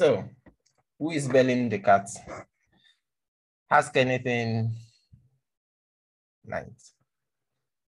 [0.00, 0.24] So,
[0.98, 2.08] who is belling the cat?
[3.70, 4.72] Ask anything
[6.42, 6.94] nice.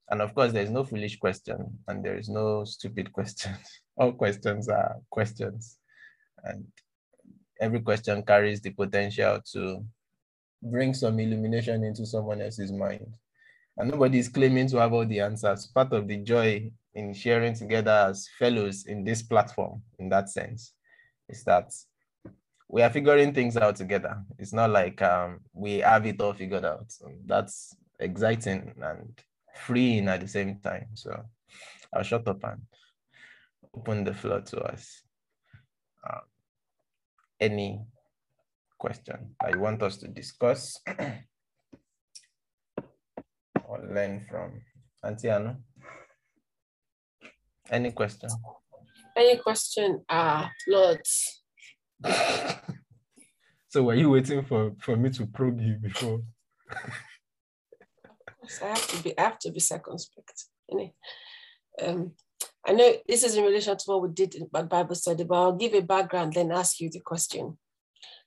[0.09, 3.53] And of course, there's no foolish question and there is no stupid question.
[3.95, 5.77] All questions are questions.
[6.43, 6.65] And
[7.61, 9.85] every question carries the potential to
[10.63, 13.05] bring some illumination into someone else's mind.
[13.77, 15.67] And nobody is claiming to have all the answers.
[15.67, 20.73] Part of the joy in sharing together as fellows in this platform, in that sense,
[21.29, 21.71] is that
[22.69, 24.21] we are figuring things out together.
[24.37, 26.93] It's not like um, we have it all figured out.
[27.25, 29.19] that's exciting and
[29.65, 30.85] freeing at the same time.
[30.93, 31.23] So
[31.91, 32.61] I'll shut up and
[33.75, 35.01] open the floor to us.
[36.07, 36.21] Um,
[37.39, 37.81] any
[38.77, 40.79] question that you want us to discuss
[43.65, 44.61] or learn from
[45.03, 45.57] Antiano?
[47.71, 48.29] Any question?
[49.17, 50.03] Any question?
[50.07, 51.41] Ah, lots.
[53.67, 56.21] So were you waiting for, for me to probe you before?
[58.63, 60.45] I have to be I have to be circumspect.
[61.81, 62.11] Um,
[62.65, 65.55] I know this is in relation to what we did in Bible study, but I'll
[65.55, 67.57] give a background, then ask you the question.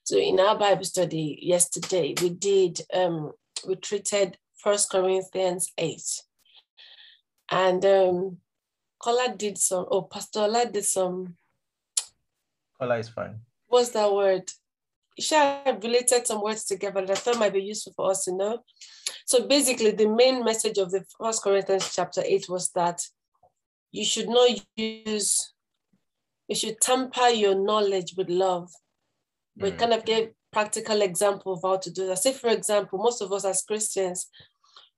[0.04, 3.32] So in our Bible study yesterday, we did um,
[3.66, 6.02] we treated First Corinthians 8.
[7.50, 8.36] And um
[8.98, 11.36] Kola did some, oh Pastor Ola did some.
[12.78, 13.40] Kola is fine.
[13.72, 14.50] What's that word?
[15.18, 18.58] She related some words together that I thought might be useful for us to know.
[19.24, 23.00] So basically, the main message of the First Corinthians chapter 8 was that
[23.90, 25.54] you should not use,
[26.48, 28.70] you should tamper your knowledge with love.
[29.56, 29.78] We mm.
[29.78, 32.18] kind of gave practical example of how to do that.
[32.18, 34.28] Say, for example, most of us as Christians,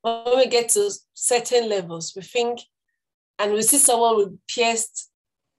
[0.02, 2.58] when we get to certain levels, we think,
[3.38, 5.12] and we see someone with pierced,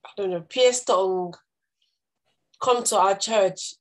[0.06, 1.34] I don't know, pierced tongue
[2.66, 3.76] come to our church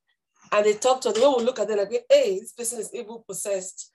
[0.52, 2.94] and they talk to us, when we look at them like, hey, this person is
[2.94, 3.90] evil possessed.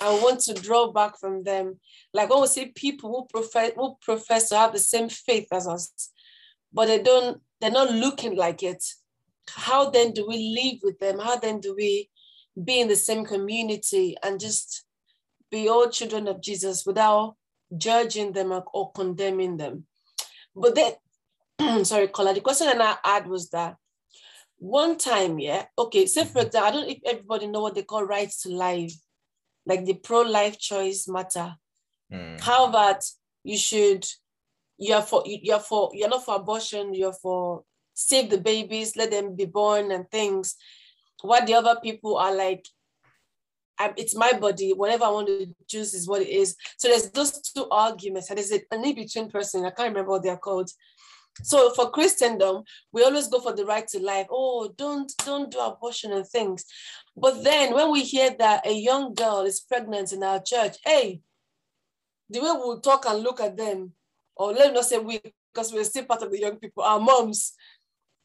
[0.00, 1.78] I want to draw back from them.
[2.12, 5.68] Like when we see people who profess who profess to have the same faith as
[5.68, 6.10] us,
[6.72, 8.84] but they don't, they're not looking like it.
[9.48, 11.20] How then do we live with them?
[11.20, 12.10] How then do we
[12.62, 14.84] be in the same community and just
[15.50, 17.36] be all children of Jesus without
[17.76, 19.86] judging them or condemning them?
[20.54, 23.76] But then, sorry, Kola, the question that I had was that
[24.58, 27.82] one time, yeah, okay, say for example, I don't know if everybody know what they
[27.82, 28.94] call rights to life
[29.66, 31.54] like the pro-life choice matter.
[32.12, 32.40] Mm.
[32.40, 33.04] How that
[33.42, 34.06] you should
[34.78, 39.34] you're for you're for you're not for abortion, you're for save the babies, let them
[39.34, 40.54] be born and things.
[41.22, 42.64] What the other people are like,
[43.96, 46.56] it's my body, whatever I want to choose is what it is.
[46.76, 50.36] So there's those two arguments, and there's an in-between person, I can't remember what they're
[50.36, 50.70] called.
[51.42, 54.26] So for Christendom, we always go for the right to life.
[54.30, 56.64] Oh, don't don't do abortion and things.
[57.16, 61.20] But then when we hear that a young girl is pregnant in our church, hey,
[62.30, 63.92] the way we'll talk and look at them,
[64.34, 65.20] or let me not say we,
[65.52, 67.54] because we're still part of the young people, our moms,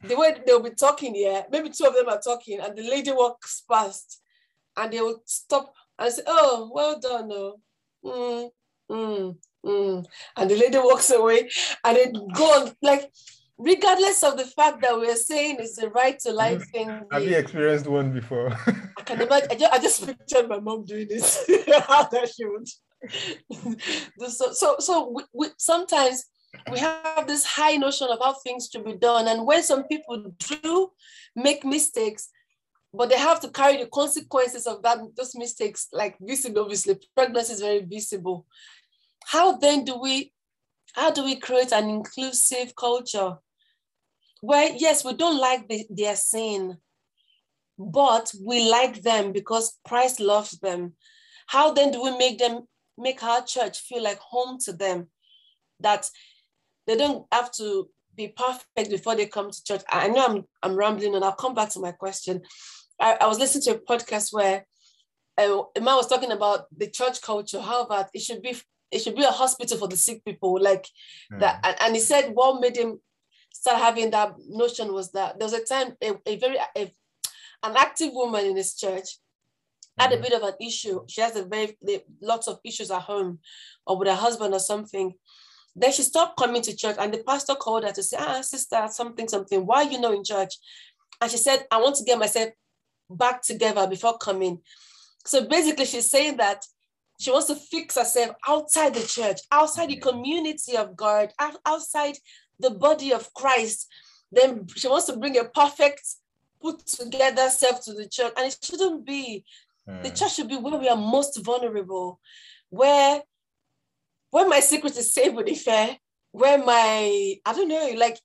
[0.04, 3.12] the way they'll be talking here, maybe two of them are talking, and the lady
[3.12, 4.22] walks past
[4.78, 7.28] and they will stop and say, Oh, well done.
[7.28, 7.56] No.
[8.04, 8.50] Mm,
[8.90, 10.06] mm, Mm.
[10.38, 11.50] And the lady walks away
[11.84, 13.12] and it goes like,
[13.58, 16.90] regardless of the fact that we're saying it's the right to life thing.
[17.12, 18.50] Have you experienced one before?
[18.98, 19.50] I can imagine.
[19.52, 21.46] I just, I just pictured my mom doing this.
[21.88, 22.68] How that she would.
[24.32, 26.26] so, so, so we, we, sometimes
[26.72, 29.28] we have this high notion of how things should be done.
[29.28, 30.90] And when some people do
[31.36, 32.30] make mistakes,
[32.94, 37.54] but they have to carry the consequences of that those mistakes, like visible, obviously, pregnancy
[37.54, 38.46] is very visible
[39.26, 40.34] how then do we
[40.94, 43.38] how do we create an inclusive culture?
[44.42, 46.78] Where yes we don't like the, their sin
[47.78, 50.94] but we like them because christ loves them.
[51.48, 52.68] How then do we make them
[52.98, 55.08] make our church feel like home to them?
[55.80, 56.10] That
[56.88, 59.82] they don't have to be perfect before they come to church.
[59.90, 62.42] I know i'm, I'm rambling and i'll come back to my question.
[63.00, 64.66] I, I was listening to a podcast where
[65.38, 68.56] uh, a man was talking about the church culture how that it should be
[68.92, 70.88] it should be a hospital for the sick people like
[71.40, 73.00] that and, and, he said what made him
[73.52, 76.92] start having that notion was that there was a time a, a very a,
[77.64, 79.08] an active woman in his church
[79.98, 80.22] had a hmm.
[80.22, 81.02] bit of an issue.
[81.08, 81.78] She has a very
[82.22, 83.40] lots of issues at home
[83.86, 85.14] or with her husband or something.
[85.76, 88.88] Then she stopped coming to church and the pastor called her to say ah sister
[88.90, 89.66] something something.
[89.66, 90.56] Why are you not in church?
[91.20, 92.50] And she said i want to get myself
[93.10, 94.60] back together before coming.
[95.26, 96.66] So basically she's saying that
[97.22, 101.30] she wants to fix herself outside the church, outside the community of God,
[101.68, 102.16] outside
[102.60, 103.88] the body of Christ.
[104.32, 106.02] then she wants to bring a perfect,
[106.60, 108.34] put together self to the church.
[108.36, 109.46] And it shouldn't be.
[109.88, 110.02] Mm.
[110.02, 112.20] The church should be where we are most vulnerable,
[112.70, 113.22] where
[114.32, 115.98] where my secret is safe with Ife,
[116.32, 118.18] where my, I don't know, like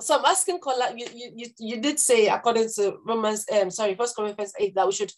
[0.00, 4.16] so I'm asking Kola, you, you, you did say according to Romans, um, sorry, First
[4.16, 5.12] Corinthians 8, that we should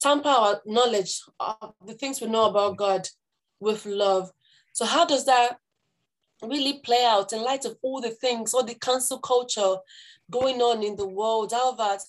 [0.00, 3.08] tamper our knowledge of the things we know about God
[3.60, 4.30] with love.
[4.72, 5.58] So how does that
[6.42, 9.76] really play out in light of all the things, all the cancel culture
[10.30, 11.52] going on in the world?
[11.52, 12.00] How that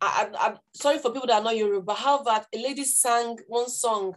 [0.00, 3.68] I, am sorry for people that are not Yoruba, how that a lady sang one
[3.68, 4.16] song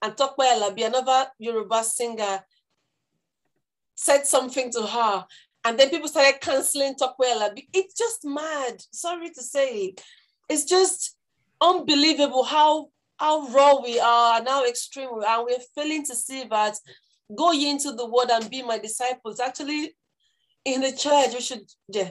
[0.00, 2.40] and Tope Alabi, another Yoruba singer,
[3.96, 5.26] said something to her
[5.64, 7.66] and then people started canceling Tope Alabi.
[7.72, 8.82] It's just mad.
[8.92, 9.94] Sorry to say.
[10.48, 11.16] It's just
[11.60, 15.44] unbelievable how how raw we are and how extreme we are.
[15.44, 16.76] We're failing to see that
[17.36, 19.40] go into the world and be my disciples.
[19.40, 19.94] Actually,
[20.64, 22.10] in the church, we should, yeah.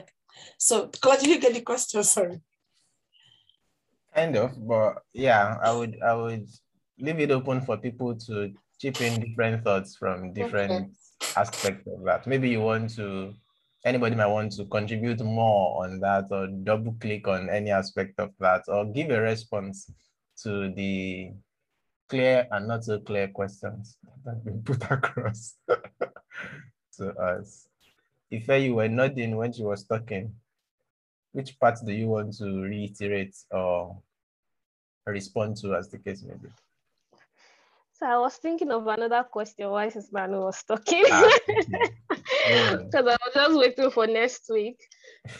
[0.58, 2.02] So, Claude, you get the question?
[2.04, 2.40] Sorry.
[4.14, 6.48] Kind of, but yeah, I would I would
[6.98, 11.32] leave it open for people to chip in different thoughts from different okay.
[11.36, 12.26] aspects of that.
[12.26, 13.34] Maybe you want to
[13.84, 18.30] anybody might want to contribute more on that or double click on any aspect of
[18.40, 19.90] that or give a response
[20.42, 21.30] to the
[22.08, 25.54] clear and not so clear questions that have been put across
[26.96, 27.68] to us.
[28.30, 30.34] If you were nodding when she was talking,
[31.32, 33.98] which part do you want to reiterate or
[35.06, 36.48] respond to as the case may be?
[37.92, 41.04] So I was thinking of another question while Sis Manu was talking.
[41.04, 41.40] Because
[42.10, 44.78] ah, I was just waiting for next week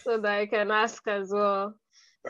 [0.03, 1.75] so that I can ask as well.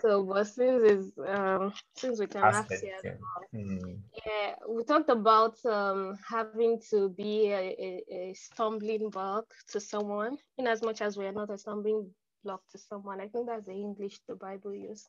[0.01, 3.47] So, but since is um since we can ask, here as well.
[3.53, 3.95] Hmm.
[4.27, 10.37] Yeah, we talked about um having to be a, a, a, stumbling block to someone,
[10.59, 12.11] in as much as we are not a stumbling
[12.43, 13.21] block to someone.
[13.21, 15.07] I think that's the English the Bible use.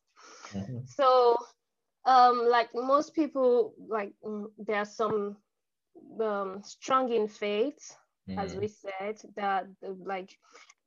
[0.54, 0.80] Mm-hmm.
[0.86, 1.36] So
[2.06, 5.38] um like most people like mm, there are some
[6.22, 7.98] um strong in faith
[8.30, 8.38] mm.
[8.38, 9.68] as we said that
[10.04, 10.38] like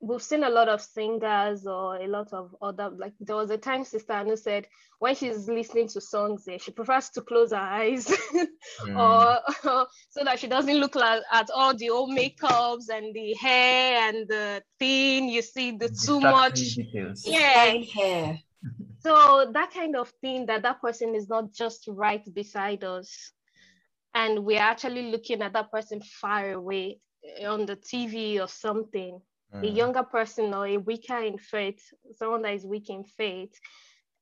[0.01, 3.57] we've seen a lot of singers or a lot of other like there was a
[3.57, 4.65] time sister Anu said
[4.99, 8.07] when she's listening to songs eh, she prefers to close her eyes
[8.81, 8.97] mm.
[8.97, 13.33] or, or, so that she doesn't look like, at all the old makeups and the
[13.33, 17.23] hair and the thing you see the, the too much details.
[17.25, 18.39] yeah hair
[18.99, 23.31] so that kind of thing that that person is not just right beside us
[24.15, 26.99] and we're actually looking at that person far away
[27.45, 29.21] on the tv or something.
[29.53, 29.63] Mm.
[29.63, 31.81] a younger person or a weaker in faith
[32.11, 33.51] someone that is weak in faith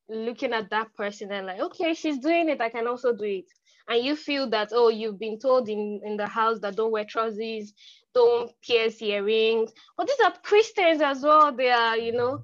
[0.08, 3.46] looking at that person and like okay she's doing it i can also do it.
[3.90, 7.06] And you feel that oh you've been told in in the house that don't wear
[7.06, 7.74] trousers
[8.14, 9.72] don't pierce earrings.
[9.98, 11.54] But these are christians as well.
[11.56, 12.44] They are you know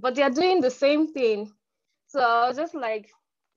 [0.00, 1.50] but they are doing the same thing.
[2.08, 3.10] So I was just like,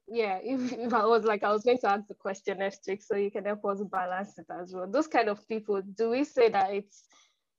[0.08, 3.02] yeah, if, if I was like, I was going to ask the question next week,
[3.02, 4.88] so you can help us balance it as well.
[4.88, 7.04] Those kind of people, do we say that it's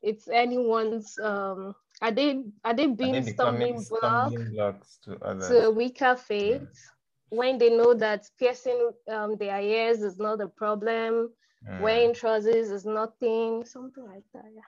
[0.02, 5.70] it's anyone's um are they are they being stumbling block blocks to others to a
[5.70, 7.38] weaker faith yeah.
[7.38, 11.30] when they know that piercing um, their ears is not a problem,
[11.66, 11.80] mm.
[11.80, 14.44] wearing trousers is nothing, something like that.
[14.54, 14.60] Yeah.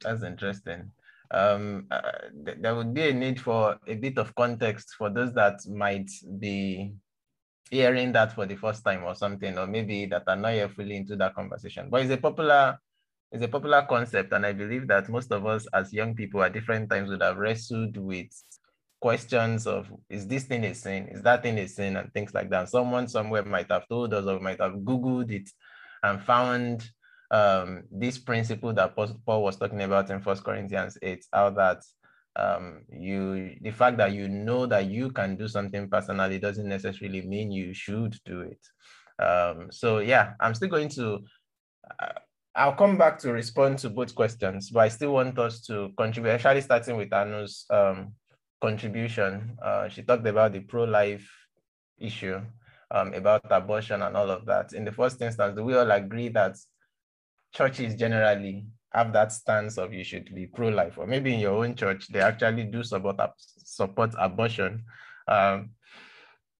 [0.00, 0.90] That's interesting
[1.32, 5.32] um, uh, th there would be a need for a bit of context for those
[5.34, 6.92] that might be
[7.70, 10.96] hearing that for the first time or something, or maybe that are not yet fully
[10.96, 11.88] into that conversation.
[11.90, 12.78] But it's a popular,
[13.32, 16.52] it's a popular concept, and I believe that most of us as young people at
[16.52, 18.30] different times would have wrestled with
[19.00, 22.50] questions of is this thing a sin, is that thing a sin, and things like
[22.50, 22.68] that.
[22.68, 25.48] Someone somewhere might have told us or might have Googled it
[26.02, 26.88] and found
[27.32, 31.82] um, this principle that Paul was talking about in First Corinthians 8, how that
[32.36, 37.22] um, you the fact that you know that you can do something personally doesn't necessarily
[37.22, 38.60] mean you should do it.
[39.22, 41.20] Um, so yeah, I'm still going to.
[42.00, 42.12] Uh,
[42.54, 46.32] I'll come back to respond to both questions, but I still want us to contribute,
[46.32, 48.12] actually starting with Anu's um,
[48.60, 49.56] contribution.
[49.62, 51.26] Uh, she talked about the pro-life
[51.98, 52.42] issue,
[52.90, 54.74] um, about abortion and all of that.
[54.74, 56.56] In the first instance, do we all agree that
[57.52, 61.74] churches generally have that stance of you should be pro-life, or maybe in your own
[61.74, 64.84] church they actually do support support abortion.
[65.28, 65.70] Um,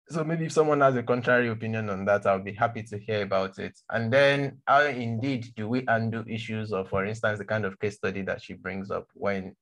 [0.08, 3.22] so maybe if someone has a contrary opinion on that, I'll be happy to hear
[3.22, 3.78] about it.
[3.90, 7.96] And then how indeed do we undo issues of, for instance, the kind of case
[7.96, 9.56] study that she brings up when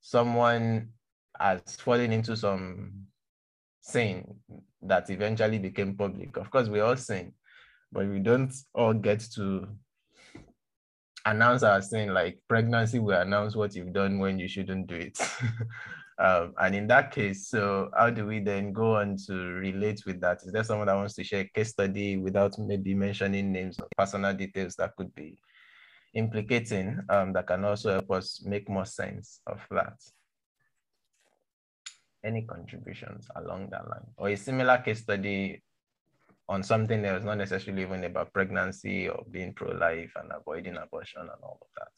[0.00, 0.88] someone
[1.38, 3.06] has fallen into some
[3.80, 4.34] sin
[4.82, 6.36] that eventually became public.
[6.36, 7.32] Of course, we all sin,
[7.92, 9.68] but we don't all get to
[11.26, 15.18] announce our like pregnancy will announce what you've done when you shouldn't do it.
[16.18, 20.20] um, and in that case, so how do we then go on to relate with
[20.20, 20.38] that?
[20.44, 24.34] Is there someone that wants to share case study without maybe mentioning names or personal
[24.34, 25.38] details that could be
[26.14, 29.94] implicating um, that can also help us make more sense of that?
[32.22, 35.62] Any contributions along that line or a similar case study
[36.50, 41.20] on something that was not necessarily even about pregnancy or being pro-life and avoiding abortion
[41.20, 41.88] and all of that.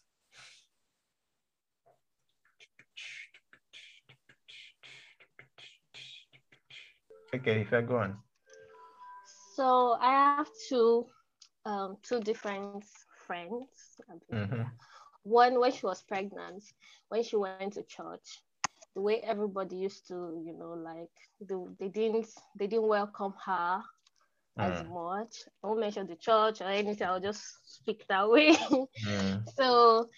[7.34, 8.18] Okay, if I go on.
[9.56, 11.06] So I have two
[11.64, 12.84] um, two different
[13.26, 13.70] friends.
[14.30, 14.64] Mm-hmm.
[15.22, 16.62] One when she was pregnant,
[17.08, 18.42] when she went to church,
[18.94, 21.08] the way everybody used to, you know, like
[21.40, 22.26] they, they didn't
[22.58, 23.82] they didn't welcome her
[24.58, 24.92] as mm.
[24.92, 25.44] much.
[25.62, 27.06] I won't mention the church or anything.
[27.06, 28.56] I'll just speak that way.
[29.56, 30.08] So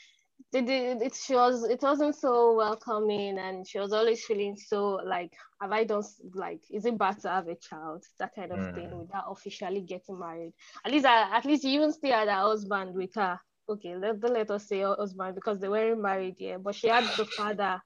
[0.52, 5.72] it, she was it wasn't so welcoming, and she was always feeling so like, have
[5.72, 8.04] I done like, is it bad to have a child?
[8.18, 8.74] That kind of mm.
[8.74, 10.52] thing without officially getting married.
[10.84, 13.38] At least, I, at least you even stay at her husband with her.
[13.68, 17.04] Okay, let, don't let us say husband because they weren't married yet, but she had
[17.16, 17.80] the father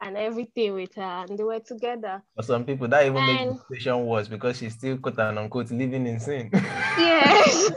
[0.00, 2.22] and everything with her, and they were together.
[2.36, 5.38] For some people, that even and, makes the situation worse because she's still quote and
[5.38, 6.50] unquote living in sin.
[6.98, 7.70] Yes.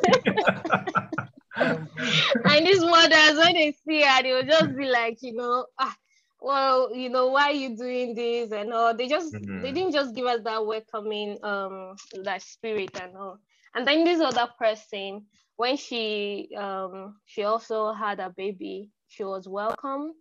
[1.55, 5.95] and these mothers, when they see her, they will just be like, you know, ah,
[6.41, 8.95] well, you know, why are you doing this and all?
[8.95, 9.61] They just mm-hmm.
[9.61, 13.39] they didn't just give us that welcoming um that spirit and all.
[13.75, 15.25] And then this other person,
[15.55, 20.13] when she um she also had a baby, she was welcome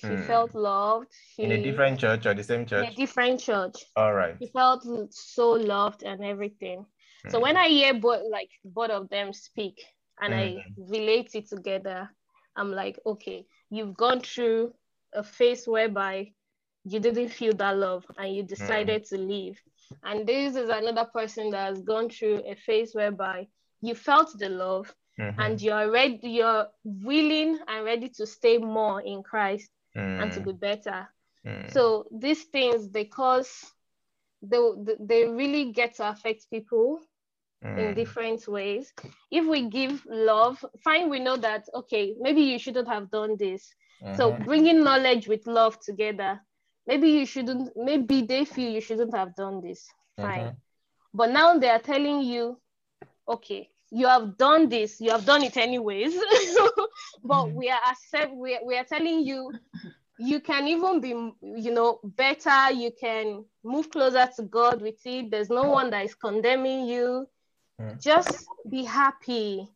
[0.00, 0.26] she mm.
[0.26, 1.08] felt loved.
[1.36, 2.86] She, in a different church or the same church?
[2.86, 3.76] In a different church.
[3.96, 4.36] All right.
[4.40, 6.86] She felt so loved and everything.
[7.26, 7.30] Mm.
[7.30, 9.82] So when I hear both like both of them speak
[10.20, 10.38] and mm.
[10.38, 12.08] I relate it together,
[12.56, 14.72] I'm like, okay, you've gone through
[15.12, 16.32] a phase whereby
[16.84, 19.60] you didn't feel that love and you decided to leave.
[20.02, 23.48] And this is another person that has gone through a phase whereby
[23.82, 25.38] you felt the love mm-hmm.
[25.40, 30.22] and you're ready, you're willing and ready to stay more in Christ mm.
[30.22, 31.08] and to be better.
[31.46, 31.72] Mm.
[31.72, 33.72] So these things they cause
[34.42, 34.58] they
[35.00, 37.00] they really get to affect people
[37.64, 37.78] mm.
[37.78, 38.92] in different ways.
[39.30, 43.72] If we give love, fine, we know that okay, maybe you shouldn't have done this.
[44.02, 44.16] Mm-hmm.
[44.16, 46.40] So bringing knowledge with love together,
[46.86, 47.70] maybe you shouldn't.
[47.76, 49.86] Maybe they feel you shouldn't have done this.
[50.16, 50.58] Fine, mm-hmm.
[51.14, 52.58] but now they are telling you,
[53.28, 56.14] okay, you have done this, you have done it anyways.
[57.24, 57.54] but mm-hmm.
[57.54, 59.52] we are accept we, we are telling you
[60.18, 65.30] you can even be you know better, you can move closer to God with it.
[65.30, 67.26] There's no one that is condemning you.
[67.80, 68.00] Mm.
[68.02, 69.66] Just be happy,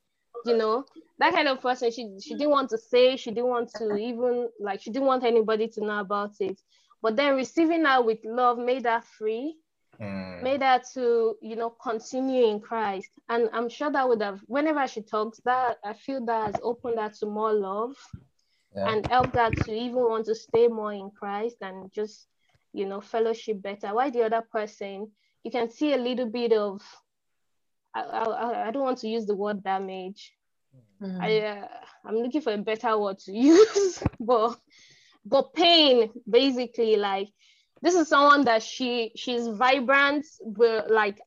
[0.45, 0.85] you know.
[1.19, 4.49] That kind of person, she she didn't want to say, she didn't want to even
[4.61, 6.61] like she didn't want anybody to know about it.
[7.01, 9.57] But then receiving her with love made her free
[10.01, 10.43] mm.
[10.43, 14.87] made her to you know continue in christ and i'm sure that would have whenever
[14.87, 17.95] she talks that i feel that has opened her to more love
[18.75, 18.89] yeah.
[18.89, 22.27] and helped her to even want to stay more in christ and just
[22.73, 25.11] you know fellowship better why the other person
[25.43, 26.83] you can see a little bit of
[27.95, 30.33] i, I, I don't want to use the word damage
[31.01, 31.21] mm.
[31.21, 31.69] i uh,
[32.05, 34.59] i'm looking for a better word to use but
[35.25, 37.29] but pain basically like
[37.83, 41.21] this is someone that she she's vibrant with like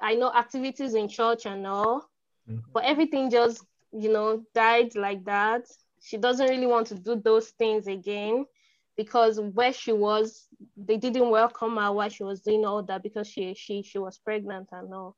[0.00, 2.08] I know activities in church and all,
[2.48, 2.60] mm-hmm.
[2.72, 5.62] but everything just you know died like that.
[6.02, 8.44] She doesn't really want to do those things again
[8.96, 13.28] because where she was, they didn't welcome her while she was doing all that because
[13.28, 15.16] she she she was pregnant and all.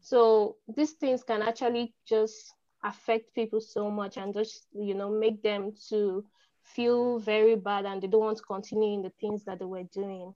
[0.00, 2.52] So these things can actually just
[2.82, 6.24] affect people so much and just you know make them to
[6.64, 9.84] feel very bad and they don't want to continue in the things that they were
[9.84, 10.34] doing.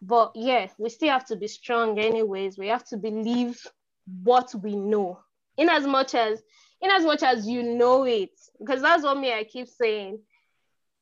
[0.00, 2.58] But yeah, we still have to be strong anyways.
[2.58, 3.60] We have to believe
[4.22, 5.20] what we know.
[5.56, 6.42] In as much as
[6.80, 10.18] in as much as you know it, because that's what me I keep saying.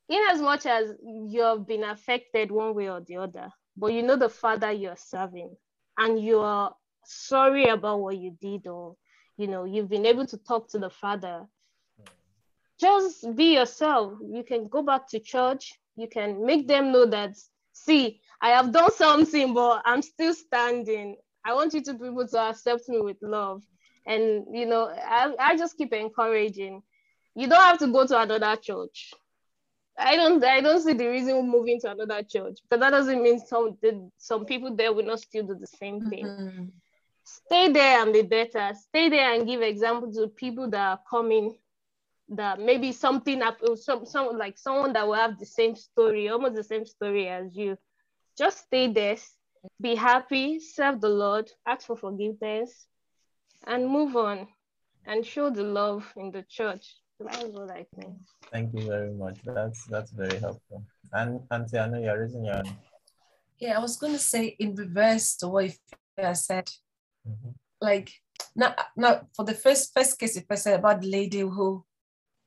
[0.08, 4.02] In as much as you have been affected one way or the other, but you
[4.02, 5.56] know the father you're serving
[5.98, 6.70] and you're
[7.04, 8.96] sorry about what you did or
[9.36, 11.46] you know you've been able to talk to the father
[12.80, 14.14] just be yourself.
[14.22, 15.78] You can go back to church.
[15.96, 17.36] You can make them know that,
[17.72, 21.16] see, I have done something, but I'm still standing.
[21.44, 23.62] I want you to be able to accept me with love.
[24.06, 26.82] And, you know, I, I just keep encouraging.
[27.34, 29.12] You don't have to go to another church.
[29.98, 33.38] I don't I don't see the reason moving to another church, but that doesn't mean
[33.38, 33.76] some
[34.16, 36.24] some people there will not still do the same thing.
[36.24, 36.64] Mm-hmm.
[37.24, 38.72] Stay there and be better.
[38.74, 41.54] Stay there and give example to people that are coming
[42.36, 43.42] that maybe something
[43.76, 47.54] some some like someone that will have the same story, almost the same story as
[47.54, 47.76] you.
[48.36, 49.16] Just stay there,
[49.80, 52.86] be happy, serve the Lord, ask for forgiveness,
[53.66, 54.48] and move on
[55.06, 56.96] and show the love in the church.
[57.20, 58.16] That's what I think.
[58.50, 59.38] Thank you very much.
[59.44, 60.84] That's that's very helpful.
[61.12, 62.74] And Auntie, I know you're raising your hand.
[63.58, 65.72] Yeah, I was going to say in reverse to what you
[66.34, 66.68] said.
[67.28, 67.50] Mm-hmm.
[67.80, 68.10] Like
[68.56, 71.84] now, now for the first first case, if I said about the lady who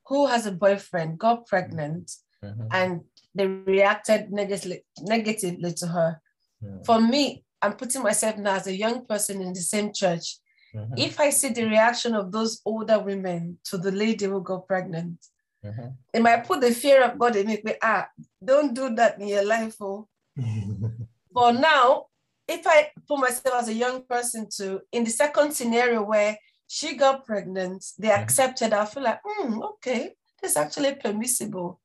[0.07, 2.11] who has a boyfriend, got pregnant,
[2.43, 2.67] mm-hmm.
[2.71, 3.01] and
[3.33, 6.21] they reacted negatively negatively to her.
[6.63, 6.83] Mm-hmm.
[6.83, 10.37] For me, I'm putting myself now as a young person in the same church.
[10.75, 10.93] Mm-hmm.
[10.97, 15.17] If I see the reaction of those older women to the lady who got pregnant,
[15.65, 15.87] mm-hmm.
[16.13, 17.61] it might put the fear of God in me.
[17.81, 18.07] Ah,
[18.43, 19.75] don't do that in your life.
[19.81, 20.07] Oh.
[21.31, 22.05] but now,
[22.47, 26.95] if I put myself as a young person to in the second scenario where she
[26.95, 31.79] got pregnant, they accepted, I feel like, mm, okay, this actually permissible.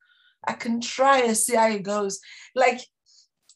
[0.47, 2.21] I can try and see how it goes.
[2.55, 2.81] Like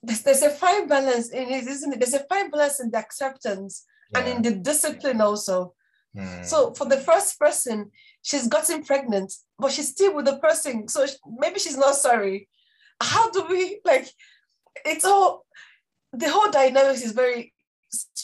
[0.02, 2.00] there's, there's a fine balance in it, isn't it?
[2.00, 4.20] There's a fine balance in the acceptance yeah.
[4.20, 5.74] and in the discipline also.
[6.16, 6.44] Mm.
[6.44, 7.90] So for the first person,
[8.22, 10.88] she's gotten pregnant, but she's still with the person.
[10.88, 11.06] So
[11.38, 12.48] maybe she's not sorry.
[13.00, 14.08] How do we like?
[14.84, 15.46] It's all
[16.12, 17.52] the whole dynamics is very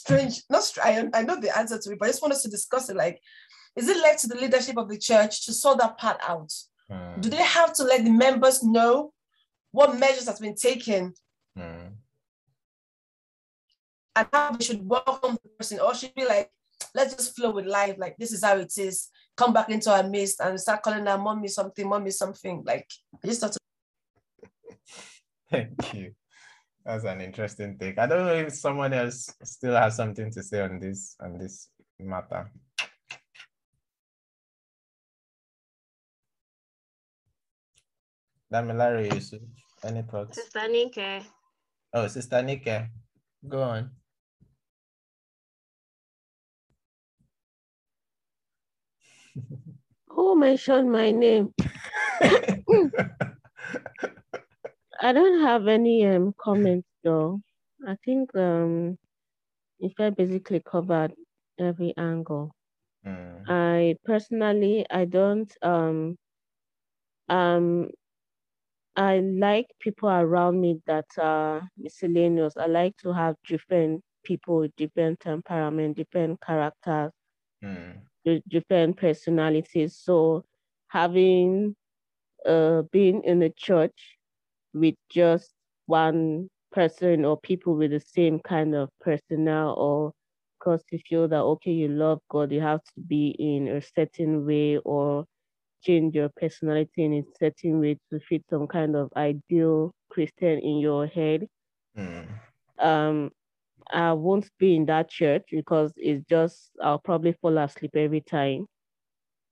[0.01, 0.43] strange.
[0.49, 1.09] Not strange.
[1.13, 2.95] I, I know the answer to it, but I just want us to discuss it.
[2.95, 3.19] Like,
[3.75, 6.51] is it left to the leadership of the church to sort that part out?
[6.91, 7.21] Mm.
[7.21, 9.13] Do they have to let the members know
[9.71, 11.13] what measures has been taken
[11.57, 11.93] Mm.
[14.15, 16.49] And how they should welcome the person, or should be like,
[16.93, 17.95] let's just flow with life.
[17.97, 19.09] Like this is how it is.
[19.37, 22.63] Come back into our midst and start calling our mommy something, mommy something.
[22.65, 22.87] Like
[23.23, 23.53] I just thought.
[23.53, 23.59] To-
[25.51, 26.13] Thank you.
[26.85, 27.99] That's an interesting take.
[27.99, 31.69] I don't know if someone else still has something to say on this on this
[31.99, 32.51] matter.
[38.51, 39.41] Damilare Yusuf,
[39.83, 40.41] any thoughts?
[40.41, 41.25] Sister Nike.
[41.93, 42.89] Oh, Sister Nika,
[43.47, 43.91] go on.
[50.09, 51.53] Who mentioned my name?
[55.01, 57.41] I don't have any um comments though.
[57.85, 58.97] I think um
[59.79, 61.13] if I basically covered
[61.59, 62.51] every angle.
[63.05, 63.47] Mm.
[63.47, 66.17] I personally I don't um
[67.29, 67.89] um
[68.95, 72.57] I like people around me that are miscellaneous.
[72.57, 77.11] I like to have different people, different temperament, different characters,
[77.61, 78.01] mm.
[78.47, 79.95] different personalities.
[79.95, 80.43] So
[80.89, 81.75] having
[82.45, 84.17] uh been in a church
[84.73, 85.51] with just
[85.85, 90.13] one person or people with the same kind of personnel or
[90.59, 94.45] because you feel that okay you love God, you have to be in a certain
[94.45, 95.25] way or
[95.83, 100.77] change your personality in a certain way to fit some kind of ideal Christian in
[100.77, 101.47] your head.
[101.97, 102.27] Mm.
[102.79, 103.31] Um,
[103.91, 108.67] I won't be in that church because it's just I'll probably fall asleep every time.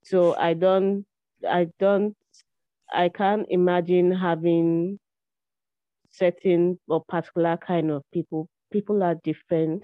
[0.03, 1.05] So I don't,
[1.47, 2.15] I don't,
[2.93, 4.99] I can't imagine having
[6.11, 8.47] certain or particular kind of people.
[8.71, 9.83] People are different.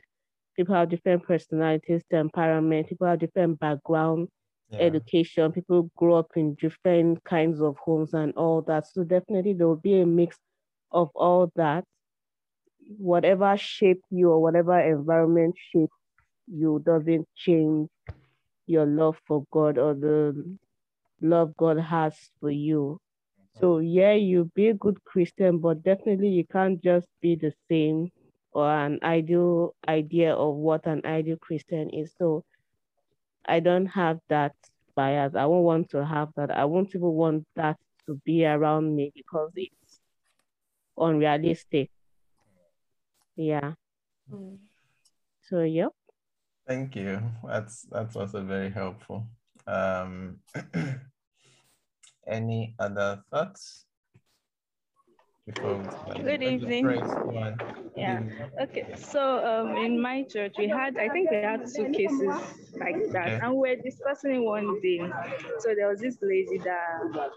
[0.56, 2.88] People have different personalities, temperament.
[2.88, 4.30] People have different background
[4.70, 4.80] yeah.
[4.80, 5.52] education.
[5.52, 8.88] People grow up in different kinds of homes and all that.
[8.88, 10.38] So definitely there will be a mix
[10.92, 11.84] of all that.
[12.98, 15.90] Whatever shape you or whatever environment shape
[16.48, 17.90] you doesn't change
[18.68, 20.58] your love for God or the
[21.22, 23.00] love God has for you.
[23.60, 28.12] So yeah, you be a good Christian, but definitely you can't just be the same
[28.52, 32.14] or an ideal idea of what an ideal Christian is.
[32.18, 32.44] So
[33.46, 34.54] I don't have that
[34.96, 35.36] bias.
[35.36, 36.52] I won't want to have that.
[36.52, 40.00] I won't even want that to be around me because it's
[40.98, 41.90] unrealistic.
[43.36, 43.74] Yeah.
[44.32, 44.58] Mm.
[45.50, 45.92] So yep.
[46.68, 47.22] Thank you.
[47.46, 49.28] That's that's also very helpful.
[49.68, 50.40] Um,
[52.28, 53.86] any other thoughts?
[55.54, 56.90] Good evening.
[57.96, 58.24] Yeah.
[58.60, 58.96] Okay.
[58.98, 62.34] So um, in my church, we had, I think we had two cases
[62.80, 63.40] like that, okay.
[63.44, 65.00] and we are discussing one day.
[65.60, 67.30] So there was this lady that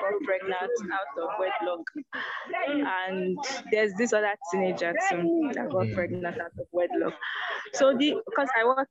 [0.00, 1.86] got pregnant out of wedlock,
[3.06, 3.38] and
[3.70, 5.94] there's this other teenager too that got mm.
[5.94, 7.14] pregnant out of wedlock.
[7.72, 8.88] So the because I work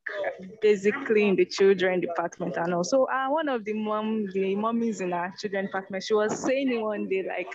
[0.62, 5.14] basically in the children department, and also uh, one of the mom, the mommies in
[5.14, 7.48] our children department, she was saying one day like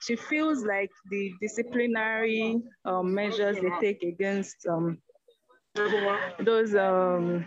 [0.00, 4.98] she feels like the disciplinary um, measures they take against um,
[6.40, 7.44] those um,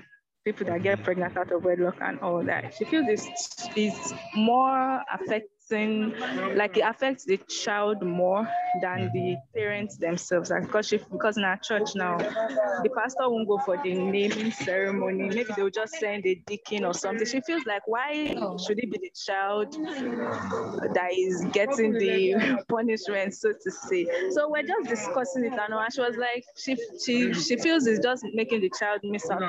[0.48, 1.04] people that get mm-hmm.
[1.04, 2.74] pregnant out of wedlock and all that.
[2.78, 3.28] She feels this
[3.76, 6.14] is more affect affecting,
[6.56, 8.48] like it affects the child more
[8.82, 9.58] than the mm-hmm.
[9.58, 10.52] parents themselves.
[10.62, 15.30] Because she, because in our church now, the pastor won't go for the naming ceremony.
[15.30, 17.26] Maybe they'll just send a deacon or something.
[17.26, 23.52] She feels like why should it be the child that is getting the punishment, so
[23.52, 24.08] to say.
[24.32, 28.26] So we're just discussing it, and she was like, she she she feels it's just
[28.34, 29.42] making the child miss out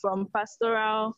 [0.00, 1.16] from pastoral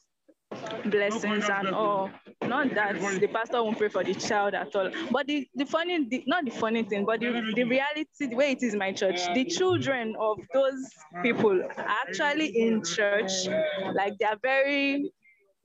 [0.86, 2.10] blessings and all.
[2.42, 4.90] Not that the pastor won't pray for the child at all.
[5.10, 8.52] But the, the funny, the, not the funny thing, but the, the reality, the way
[8.52, 10.88] it is in my church, the children of those
[11.22, 13.46] people are actually in church.
[13.94, 15.12] Like they are very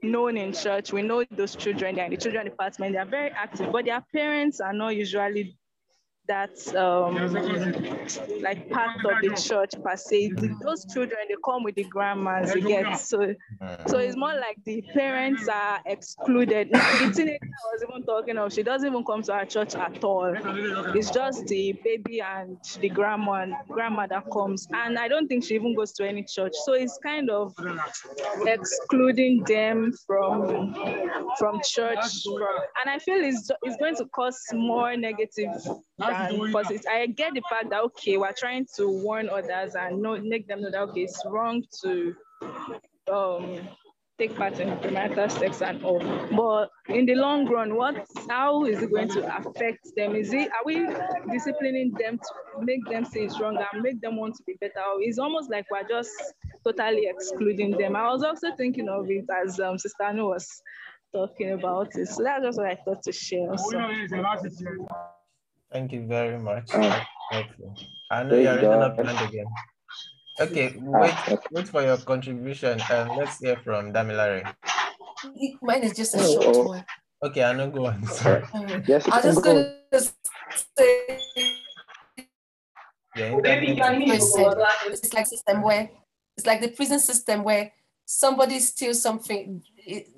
[0.02, 0.94] known in church.
[0.94, 4.04] We know those children, they're in the children department, they are very active, but their
[4.14, 5.58] parents are not usually
[6.28, 7.16] that's um,
[8.42, 10.32] like part of the church per se.
[10.62, 13.34] Those children they come with the grandmas you get so
[13.88, 16.70] so it's more like the parents are excluded.
[16.72, 20.04] The teenager I was even talking of, she doesn't even come to our church at
[20.04, 20.34] all.
[20.96, 25.46] It's just the baby and the grandma and grandma that comes, and I don't think
[25.46, 26.54] she even goes to any church.
[26.66, 27.56] So it's kind of
[28.46, 30.74] excluding them from
[31.38, 32.26] from church,
[32.82, 35.52] and I feel it's it's going to cause more negative
[36.00, 40.62] I get the fact that okay, we're trying to warn others and know, make them
[40.62, 42.16] know that okay, it's wrong to
[43.12, 43.68] um
[44.18, 46.00] take part in premarital sex and all.
[46.32, 50.16] But in the long run, what how is it going to affect them?
[50.16, 50.88] Is it are we
[51.32, 54.80] disciplining them to make them say it's wrong and make them want to be better?
[54.80, 56.12] Or it's almost like we're just
[56.64, 57.96] totally excluding them.
[57.96, 60.62] I was also thinking of it as um, Sister Anu was
[61.14, 62.08] talking about it.
[62.08, 63.52] So that's just what I thought to share.
[63.52, 63.80] Also.
[65.72, 66.72] Thank you very much.
[66.74, 67.04] Uh,
[68.12, 69.46] I know you're raising up hand again.
[70.40, 71.14] Okay, wait,
[71.52, 72.80] wait for your contribution.
[72.92, 74.54] Um, let's hear from Damilare.
[75.62, 76.64] Mine is just a oh, short oh.
[76.64, 76.86] one.
[77.24, 77.70] Okay, I know.
[77.70, 78.06] Go on.
[78.06, 78.44] Sorry.
[78.88, 81.20] Yes, I'm just going to say.
[83.16, 85.90] Yeah, it's like system where
[86.38, 87.72] it's like the prison system where
[88.06, 89.64] somebody steals something,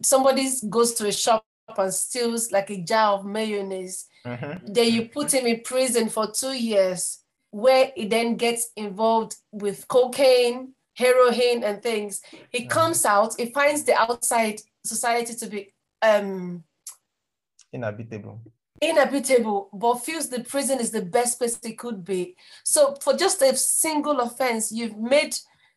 [0.04, 1.46] somebody goes to a shop
[1.78, 4.74] and steals like a jar of mayonnaise Mm-hmm.
[4.74, 7.20] Then you put him in prison for two years,
[7.52, 12.22] where he then gets involved with cocaine, heroin, and things.
[12.52, 12.70] He mm-hmm.
[12.70, 16.64] comes out, he finds the outside society to be um,
[17.72, 18.42] inhabitable.
[18.82, 22.36] Inhabitable, but feels the prison is the best place it could be.
[22.64, 25.36] So, for just a single offense, you've made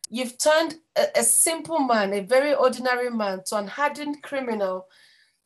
[0.09, 4.85] you've turned a, a, simple man, a very ordinary man, to an hardened criminal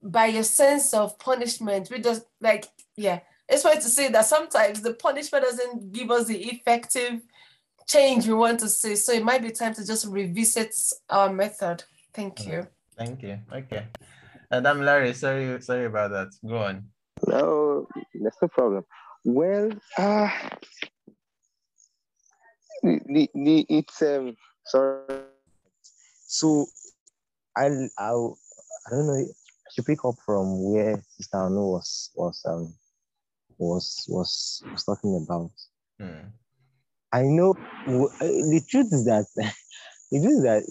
[0.04, 1.90] by your sense of punishment.
[1.90, 6.26] We just like yeah, it's fair to say that sometimes the punishment doesn't give us
[6.26, 7.22] the effective
[7.88, 8.96] change we want to see.
[8.96, 10.76] So it might be time to just revisit
[11.10, 11.84] our method.
[12.14, 12.68] Thank you.
[12.98, 13.40] Thank you.
[13.54, 13.86] Okay.
[14.50, 15.14] And I'm Larry.
[15.14, 16.30] Sorry, sorry about that.
[16.46, 16.90] Go on.
[17.28, 18.84] No, that's no problem.
[19.24, 20.30] Well, uh,
[22.84, 25.02] the, the, it's um sorry.
[26.28, 26.66] So
[27.56, 27.66] I
[27.98, 29.14] I I don't know.
[29.14, 32.74] I should pick up from where Sister Anu was was um
[33.58, 35.52] was was was talking about.
[36.00, 36.30] Hmm.
[37.12, 37.54] I know
[37.88, 39.26] the truth is that
[40.12, 40.63] the truth is that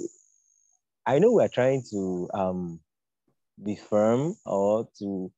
[1.06, 2.80] I know we're trying to um,
[3.62, 5.32] be firm or to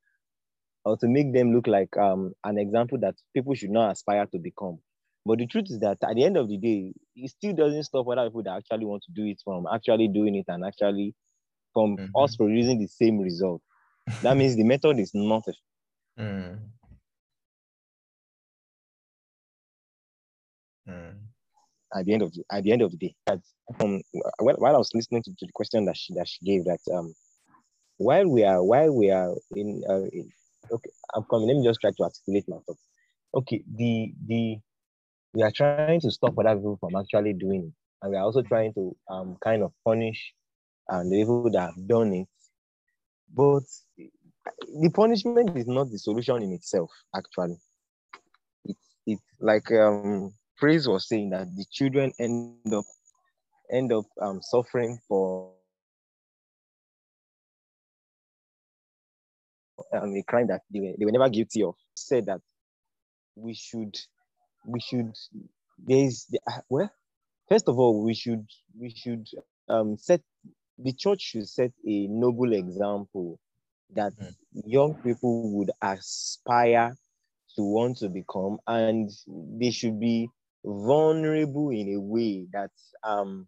[0.84, 4.38] or to make them look like um, an example that people should not aspire to
[4.38, 4.78] become.
[5.26, 8.08] But the truth is that at the end of the day, it still doesn't stop
[8.08, 11.14] other people that actually want to do it from actually doing it and actually
[11.74, 12.16] from mm-hmm.
[12.16, 13.61] us producing the same result.
[14.22, 15.62] That means the method is not effective.
[16.18, 16.58] Mm.
[20.88, 21.14] Mm.
[21.94, 23.40] At the end of the, at the end of the day, that,
[23.81, 24.03] um,
[24.38, 26.81] while, while I was listening to, to, the question that she that she gave, that
[26.94, 27.14] um,
[27.96, 30.31] while we are while we are in, uh, in
[30.70, 31.48] okay, I'm coming.
[31.48, 32.83] Let me just try to articulate my thoughts.
[33.35, 34.59] Okay, the the
[35.35, 38.42] we are trying to stop other people from actually doing it, and we are also
[38.42, 40.35] trying to um kind of punish
[40.88, 42.29] and the people that have done it.
[43.35, 43.64] But
[43.96, 46.90] the punishment is not the solution in itself.
[47.14, 47.57] Actually,
[48.64, 52.85] it's it's like um Praise was saying that the children end up
[53.71, 55.53] end up um, suffering for
[59.92, 61.75] um, a crime that they were, they were never guilty of.
[61.94, 62.40] Said that
[63.37, 63.97] we should
[64.66, 65.12] we should
[65.79, 66.90] there's the, uh, well
[67.49, 68.44] first of all we should
[68.79, 69.27] we should
[69.68, 70.21] um, set
[70.79, 73.38] the church should set a noble example
[73.94, 74.33] that mm.
[74.66, 76.97] young people would aspire
[77.55, 80.29] to want to become and they should be
[80.64, 82.71] vulnerable in a way that
[83.05, 83.47] um,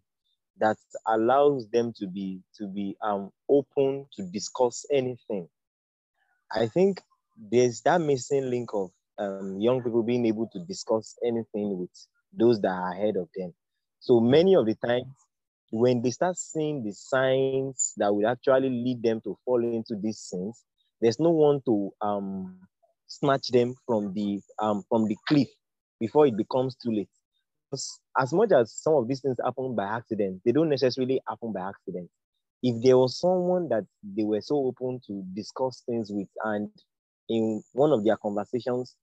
[0.59, 5.47] that allows them to be to be um, open to discuss anything.
[6.51, 7.01] I think
[7.37, 11.89] there's that missing link of um, young people being able to discuss anything with
[12.33, 13.53] those that are ahead of them.
[13.99, 15.05] So many of the times,
[15.71, 20.19] when they start seeing the signs that will actually lead them to fall into these
[20.19, 20.63] sins,
[20.99, 22.59] there's no one to um,
[23.07, 25.47] snatch them from the um, from the cliff
[26.01, 27.09] before it becomes too late
[28.19, 31.69] as much as some of these things happen by accident, they don't necessarily happen by
[31.69, 32.09] accident.
[32.63, 36.69] If there was someone that they were so open to discuss things with, and
[37.29, 38.95] in one of their conversations,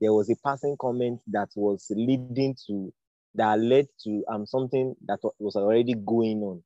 [0.00, 2.92] there was a passing comment that was leading to
[3.34, 6.62] that led to um something that was already going on.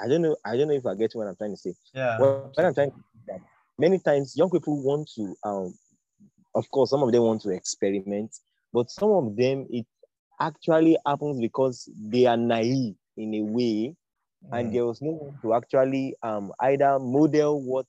[0.00, 0.36] I don't know.
[0.44, 1.74] I don't know if I get what I'm trying to say.
[1.92, 2.18] Yeah.
[2.18, 3.40] What, what I'm trying to say that
[3.78, 5.74] many times young people want to um,
[6.54, 8.36] of course, some of them want to experiment,
[8.72, 9.86] but some of them, it
[10.40, 13.94] actually happens because they are naive in a way,
[14.44, 14.58] mm.
[14.58, 17.86] and there was no one to actually um, either model what,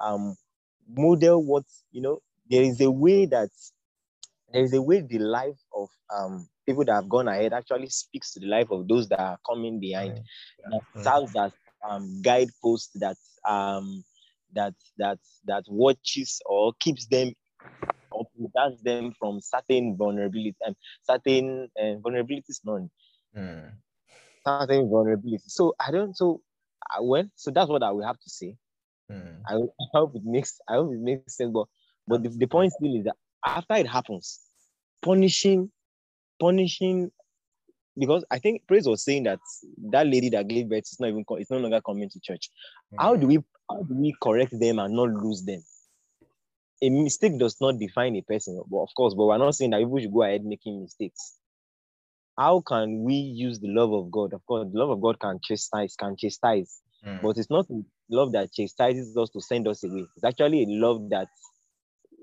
[0.00, 0.36] um,
[0.88, 3.50] model what, you know, there is a way that,
[4.52, 8.32] there is a way the life of um, people that have gone ahead actually speaks
[8.32, 10.18] to the life of those that are coming behind.
[10.18, 10.22] Mm.
[10.70, 11.52] That serves as
[11.88, 13.16] um, guidepost that
[13.48, 14.04] um,
[14.52, 17.32] that that that watches or keeps them
[18.10, 22.90] or protects them from certain vulnerability and certain uh, vulnerabilities none.
[23.36, 23.72] Mm.
[24.46, 25.42] Certain vulnerabilities.
[25.46, 26.42] So I don't so
[26.90, 28.56] I well, so that's what I will have to say.
[29.10, 29.40] Mm.
[29.46, 31.52] I, I, hope it makes I hope it makes sense.
[31.52, 31.66] But
[32.06, 34.40] but the, the point still is that after it happens,
[35.02, 35.70] punishing,
[36.40, 37.10] punishing
[37.98, 39.38] because I think Praise was saying that
[39.90, 42.50] that lady that gave birth is not even it's no longer coming to church.
[42.94, 43.02] Mm.
[43.02, 45.62] How do we how do we correct them and not lose them?
[46.82, 49.78] A mistake does not define a person, but of course, but we're not saying that
[49.78, 51.36] people should go ahead making mistakes.
[52.36, 54.32] How can we use the love of God?
[54.32, 57.22] Of course, the love of God can chastise, can chastise, mm.
[57.22, 57.66] but it's not
[58.10, 60.06] love that chastises us to send us away.
[60.16, 61.28] It's actually a love that,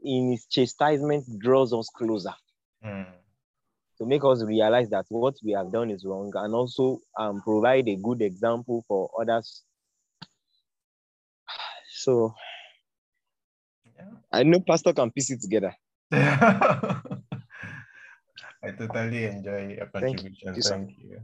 [0.04, 2.34] in its chastisement, draws us closer.
[2.86, 3.06] Mm.
[4.00, 7.88] To make us realize that what we have done is wrong and also um, provide
[7.88, 9.63] a good example for others.
[12.02, 12.34] So
[14.32, 15.74] I know Pastor can piece it together.
[16.12, 17.02] I
[18.78, 20.54] totally enjoy your contribution.
[20.54, 20.64] Thank you.
[20.64, 21.20] Thank you.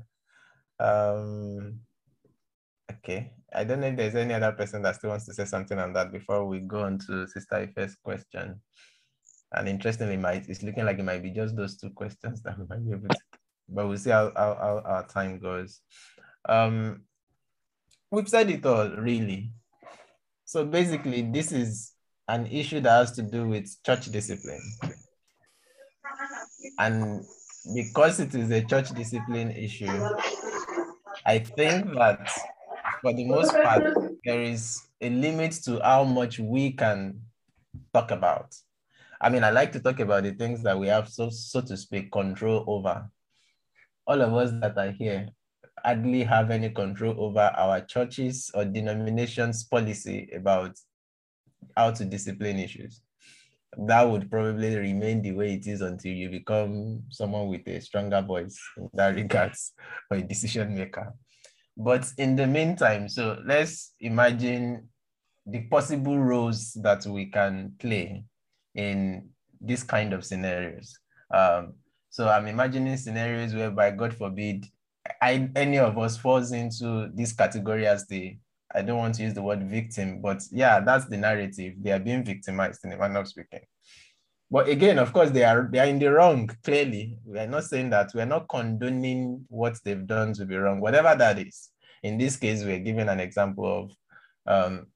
[0.79, 1.79] Um,
[2.91, 3.31] okay.
[3.53, 5.93] I don't know if there's any other person that still wants to say something on
[5.93, 8.61] that before we go on to Sister Ife's question.
[9.53, 12.65] And interestingly, might it's looking like it might be just those two questions that we
[12.67, 13.17] might be able to,
[13.69, 15.81] but we'll see how, how, how our time goes.
[16.47, 17.03] Um,
[18.11, 19.51] we've said it all, really.
[20.43, 21.94] So basically, this is
[22.27, 24.61] an issue that has to do with church discipline.
[26.79, 27.23] And
[27.75, 30.09] because it is a church discipline issue,
[31.25, 32.29] I think that
[33.01, 33.83] for the most part,
[34.23, 37.21] there is a limit to how much we can
[37.93, 38.55] talk about.
[39.21, 41.77] I mean, I like to talk about the things that we have, so, so to
[41.77, 43.09] speak, control over.
[44.07, 45.29] All of us that are here
[45.83, 50.75] hardly have any control over our churches or denominations policy about
[51.75, 53.01] how to discipline issues.
[53.77, 58.21] That would probably remain the way it is until you become someone with a stronger
[58.21, 59.73] voice in that regards
[60.09, 61.13] or a decision maker.
[61.77, 64.87] But in the meantime, so let's imagine
[65.45, 68.23] the possible roles that we can play
[68.75, 70.97] in this kind of scenarios.
[71.33, 71.73] Um,
[72.09, 74.65] so I'm imagining scenarios whereby, God forbid,
[75.21, 78.37] I, any of us falls into this category as the
[78.75, 81.75] I don't want to use the word victim, but yeah, that's the narrative.
[81.79, 83.61] They are being victimized in a manner of speaking.
[84.51, 86.49] But again, of course, they are they are in the wrong.
[86.63, 90.55] Clearly, we are not saying that we are not condoning what they've done to be
[90.55, 91.71] wrong, whatever that is.
[92.03, 93.91] In this case, we're giving an example of
[94.45, 94.87] um,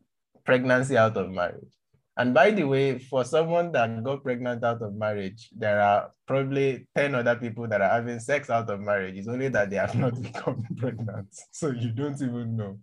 [0.45, 1.73] pregnancy out of marriage.
[2.19, 6.85] And by the way, for someone that got pregnant out of marriage, there are probably
[6.93, 9.15] 10 other people that are having sex out of marriage.
[9.15, 11.29] It's only that they have not become pregnant.
[11.51, 12.77] So you don't even know.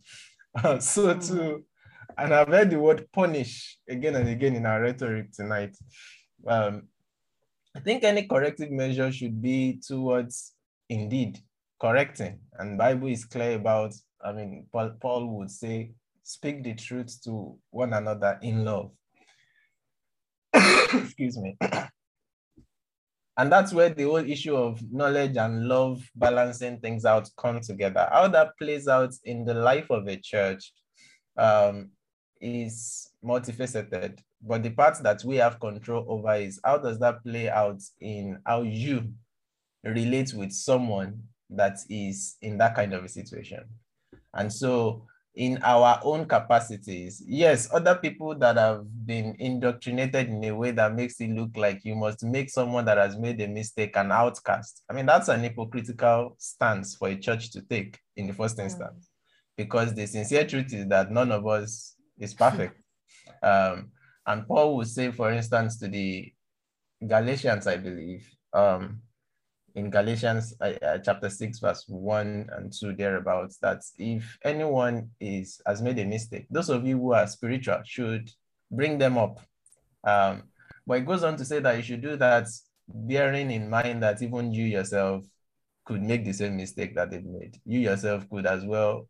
[0.81, 1.29] so mm.
[1.29, 1.65] too,
[2.17, 5.77] and I've heard the word punish again and again in our rhetoric tonight.
[6.47, 6.89] Um,
[7.77, 10.55] I think any corrective measure should be towards
[10.89, 11.39] indeed
[11.81, 12.41] correcting.
[12.59, 13.93] And Bible is clear about,
[14.25, 15.93] I mean, Paul, Paul would say,
[16.23, 18.93] speak the truth to one another in love.
[20.55, 21.57] Excuse me.
[23.39, 28.09] And that's where the whole issue of knowledge and love balancing things out come together.
[28.11, 30.73] How that plays out in the life of a church
[31.37, 31.91] um,
[32.41, 34.21] is multifaceted.
[34.41, 38.39] But the part that we have control over is how does that play out in
[38.47, 39.13] how you
[39.85, 43.65] relate with someone that is in that kind of a situation.
[44.35, 47.23] And so in our own capacities.
[47.27, 51.85] Yes, other people that have been indoctrinated in a way that makes it look like
[51.85, 54.83] you must make someone that has made a mistake an outcast.
[54.89, 59.11] I mean, that's an hypocritical stance for a church to take in the first instance,
[59.59, 62.81] because the sincere truth is that none of us is perfect.
[63.43, 63.91] um,
[64.27, 66.33] and Paul will say, for instance, to the
[67.07, 69.03] Galatians, I believe, um,
[69.77, 75.61] in Galatians uh, uh, chapter 6, verse 1 and 2, thereabouts, that if anyone is
[75.67, 78.31] has made a mistake, those of you who are spiritual should
[78.71, 79.39] bring them up.
[80.03, 80.45] Um,
[80.87, 82.49] but it goes on to say that you should do that
[82.89, 85.25] bearing in mind that even you yourself
[85.85, 87.61] could make the same mistake that they've made.
[87.67, 89.09] You yourself could as well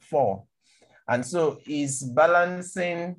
[0.00, 0.48] fall.
[1.08, 3.16] And so is balancing,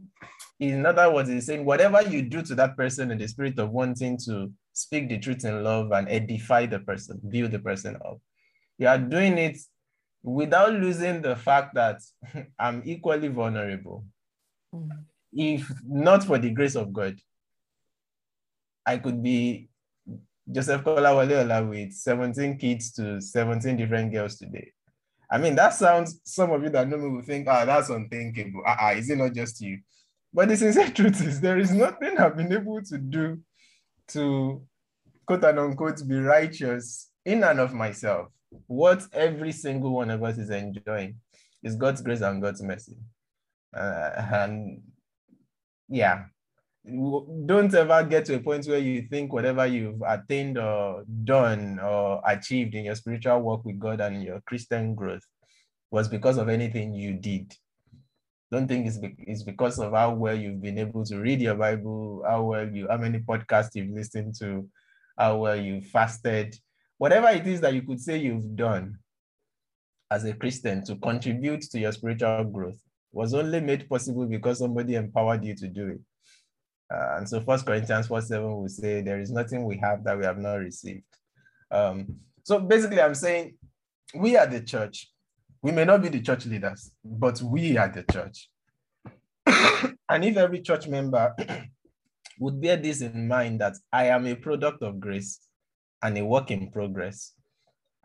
[0.59, 3.69] in other words, he's saying whatever you do to that person in the spirit of
[3.69, 8.19] wanting to speak the truth in love and edify the person, build the person up.
[8.77, 9.57] You are doing it
[10.21, 11.99] without losing the fact that
[12.59, 14.05] I'm equally vulnerable.
[14.73, 14.89] Mm.
[15.33, 17.17] If not for the grace of God,
[18.85, 19.69] I could be
[20.49, 24.71] Joseph Kolawole with 17 kids to 17 different girls today.
[25.29, 27.89] I mean, that sounds, some of you that know me will think, ah, oh, that's
[27.89, 28.61] unthinkable.
[28.65, 29.79] Ah, uh-uh, is it not just you?
[30.31, 33.39] But the sincere truth is, there is nothing I've been able to do
[34.09, 34.61] to
[35.25, 38.27] quote and unquote be righteous in and of myself.
[38.67, 41.15] What every single one of us is enjoying
[41.63, 42.95] is God's grace and God's mercy.
[43.75, 44.81] Uh, and
[45.89, 46.25] yeah,
[46.85, 52.21] don't ever get to a point where you think whatever you've attained or done or
[52.25, 55.23] achieved in your spiritual work with God and your Christian growth
[55.91, 57.53] was because of anything you did
[58.51, 61.55] don't think it's, be, it's because of how well you've been able to read your
[61.55, 64.67] Bible, how well you, how many podcasts you've listened to,
[65.17, 66.55] how well you fasted,
[66.97, 68.97] whatever it is that you could say you've done
[70.09, 72.79] as a Christian to contribute to your spiritual growth
[73.11, 75.99] was only made possible because somebody empowered you to do it.
[76.93, 80.17] Uh, and so First Corinthians 4 7 will say, There is nothing we have that
[80.17, 81.03] we have not received.
[81.69, 83.57] Um, so basically, I'm saying
[84.15, 85.11] we are the church
[85.67, 88.49] we may not be the church leaders, but we are the church.
[90.09, 91.35] and if every church member
[92.39, 95.41] would bear this in mind that I am a product of grace
[96.01, 97.33] and a work in progress,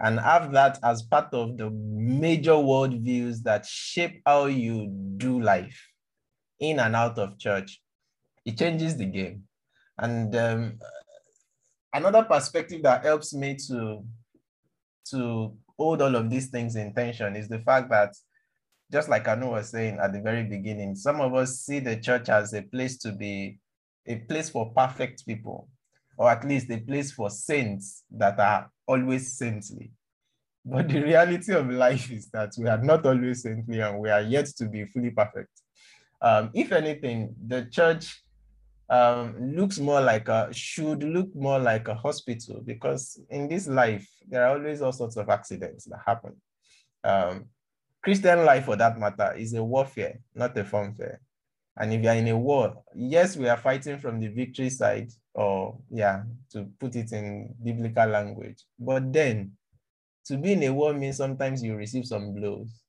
[0.00, 5.86] and have that as part of the major worldviews that shape how you do life
[6.58, 7.80] in and out of church,
[8.44, 9.44] it changes the game.
[9.98, 10.78] And um,
[11.94, 14.04] another perspective that helps me to,
[15.10, 18.14] to hold all of these things in tension is the fact that
[18.92, 22.28] just like Anu was saying at the very beginning, some of us see the church
[22.28, 23.58] as a place to be
[24.06, 25.68] a place for perfect people,
[26.18, 29.92] or at least a place for saints that are always saintly.
[30.64, 34.20] But the reality of life is that we are not always saintly and we are
[34.20, 35.50] yet to be fully perfect.
[36.20, 38.22] Um, if anything, the church
[38.88, 44.06] um, looks more like a should look more like a hospital because in this life
[44.28, 46.36] there are always all sorts of accidents that happen.
[47.04, 47.46] Um,
[48.02, 51.18] Christian life, for that matter, is a warfare, not a funfair.
[51.76, 55.78] And if you're in a war, yes, we are fighting from the victory side, or
[55.90, 58.64] yeah, to put it in biblical language.
[58.78, 59.52] But then,
[60.26, 62.81] to be in a war means sometimes you receive some blows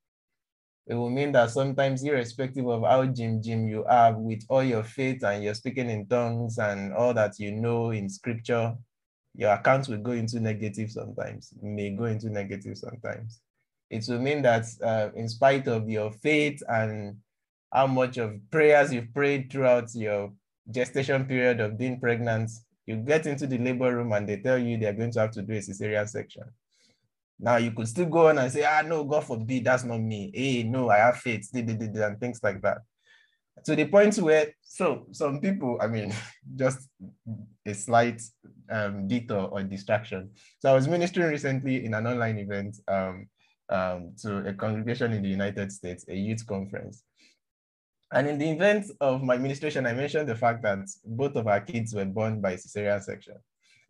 [0.86, 4.84] it will mean that sometimes, irrespective of how Jim Jim you are, with all your
[4.84, 8.76] faith and you're speaking in tongues and all that you know in scripture,
[9.36, 13.40] your account will go into negative sometimes, may go into negative sometimes.
[13.90, 17.18] It will mean that uh, in spite of your faith and
[17.72, 20.34] how much of prayers you've prayed throughout your
[20.70, 22.52] gestation period of being pregnant,
[22.86, 25.42] you get into the labor room and they tell you they're going to have to
[25.42, 26.44] do a cesarean section.
[27.40, 30.32] Now you could still go on and say, ah, no, God forbid, that's not me.
[30.34, 32.80] Hey, no, I have faith, and things like that.
[33.66, 36.14] To the point where, so some people, I mean,
[36.56, 36.90] just
[37.66, 38.22] a slight
[38.70, 40.32] um, detour or distraction.
[40.60, 43.28] So I was ministering recently in an online event um,
[43.70, 47.04] um, to a congregation in the United States, a youth conference.
[48.14, 51.60] And in the event of my ministration, I mentioned the fact that both of our
[51.60, 53.36] kids were born by cesarean section.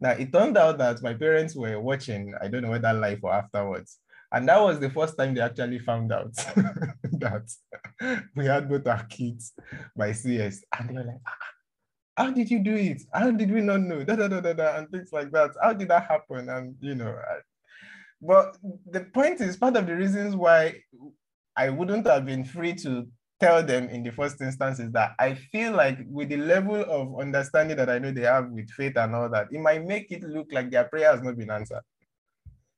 [0.03, 3.33] Now, it turned out that my parents were watching, I don't know whether live or
[3.33, 3.99] afterwards.
[4.33, 6.35] And that was the first time they actually found out
[7.23, 7.49] that
[8.35, 9.53] we had both our kids
[9.95, 10.61] by CS.
[10.77, 11.37] And they were like, ah,
[12.17, 13.01] how did you do it?
[13.13, 14.03] How did we not know?
[14.03, 15.51] Da, da, da, da, da, and things like that.
[15.61, 16.49] How did that happen?
[16.49, 17.37] And, you know, I,
[18.21, 20.81] but the point is part of the reasons why
[21.55, 23.07] I wouldn't have been free to
[23.43, 27.19] tell them in the first instance is that I feel like with the level of
[27.19, 30.23] understanding that I know they have with faith and all that, it might make it
[30.23, 31.81] look like their prayer has not been answered.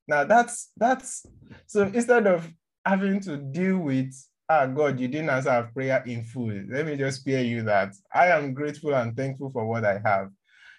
[0.07, 1.26] Now that's that's
[1.68, 2.51] so instead of
[2.84, 4.13] having to deal with
[4.49, 6.51] ah God, you didn't answer our prayer in full.
[6.70, 7.93] Let me just spare you that.
[8.13, 10.30] I am grateful and thankful for what I have.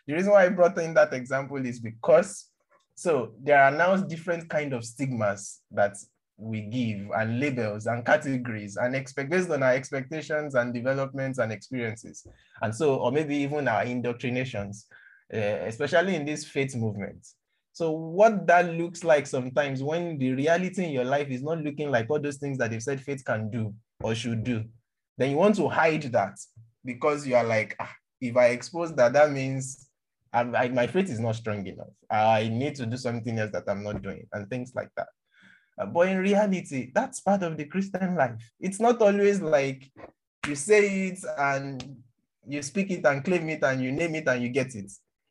[0.06, 2.50] The reason why I brought in that example is because
[2.96, 5.96] so there are now different kind of stigmas that
[6.38, 11.50] we give and labels and categories and expect based on our expectations and developments and
[11.50, 12.26] experiences.
[12.60, 14.86] And so, or maybe even our indoctrinations,
[15.32, 17.26] uh, especially in this faith movement.
[17.72, 21.90] So what that looks like sometimes when the reality in your life is not looking
[21.90, 24.64] like all those things that they've said faith can do or should do,
[25.18, 26.38] then you want to hide that
[26.84, 29.88] because you are like, ah, if I expose that, that means
[30.32, 31.88] I, my faith is not strong enough.
[32.10, 35.08] I need to do something else that I'm not doing and things like that.
[35.78, 38.32] Uh, but in reality, that's part of the Christian life.
[38.60, 39.90] It's not always like
[40.46, 41.96] you say it and
[42.46, 44.90] you speak it and claim it and you name it and you get it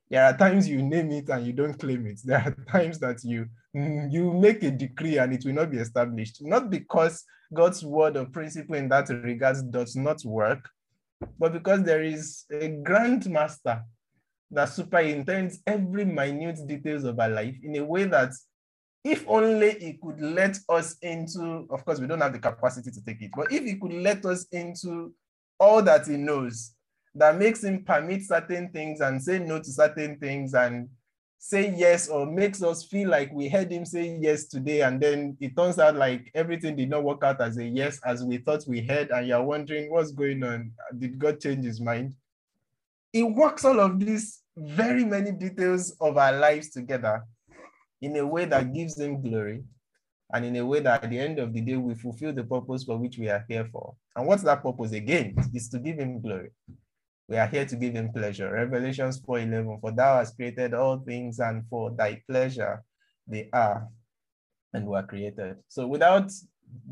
[0.09, 2.19] there are times you name it and you don't claim it.
[2.23, 6.41] There are times that you you make a decree and it will not be established.
[6.41, 7.23] Not because
[7.53, 10.69] God's word or principle in that regards does not work,
[11.37, 13.83] but because there is a grand master
[14.51, 18.31] that superintends every minute details of our life in a way that
[19.05, 23.05] if only he could let us into, of course, we don't have the capacity to
[23.05, 25.13] take it, but if he could let us into
[25.59, 26.73] all that he knows,
[27.13, 30.89] that makes him permit certain things and say no to certain things and
[31.37, 35.37] say yes or makes us feel like we heard him say yes today and then
[35.39, 38.63] it turns out like everything did not work out as a yes as we thought
[38.67, 40.71] we heard and you're wondering what's going on?
[40.97, 42.15] Did god change his mind?
[43.13, 47.23] It works all of these very many details of our lives together
[48.05, 49.63] in a way that gives him glory
[50.33, 52.83] and in a way that at the end of the day we fulfill the purpose
[52.83, 56.21] for which we are here for and what's that purpose again is to give him
[56.21, 56.51] glory
[57.27, 58.51] we are here to give him pleasure.
[58.51, 62.83] Revelations 4:11, for thou hast created all things, and for thy pleasure
[63.27, 63.89] they are
[64.73, 65.57] and were created.
[65.67, 66.31] So without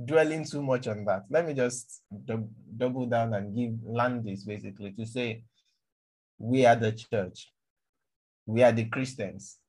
[0.06, 2.02] dwelling too much on that, let me just
[2.78, 5.44] double down and give land this basically to say
[6.40, 7.52] we are the church.
[8.46, 9.60] We are the Christians.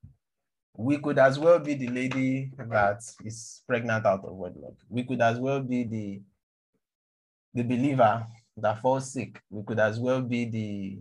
[0.77, 4.73] We could as well be the lady that is pregnant out of wedlock.
[4.89, 6.21] We could as well be the,
[7.53, 8.25] the believer
[8.57, 9.41] that falls sick.
[9.49, 10.99] We could as well be the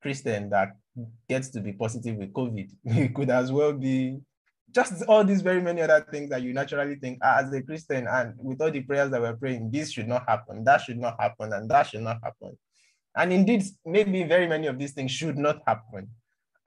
[0.00, 0.76] Christian that
[1.28, 2.70] gets to be positive with COVID.
[2.84, 4.20] We could as well be
[4.72, 8.06] just all these very many other things that you naturally think ah, as a Christian
[8.06, 11.16] and with all the prayers that we're praying, this should not happen, that should not
[11.18, 12.56] happen, and that should not happen.
[13.16, 16.10] And indeed, maybe very many of these things should not happen.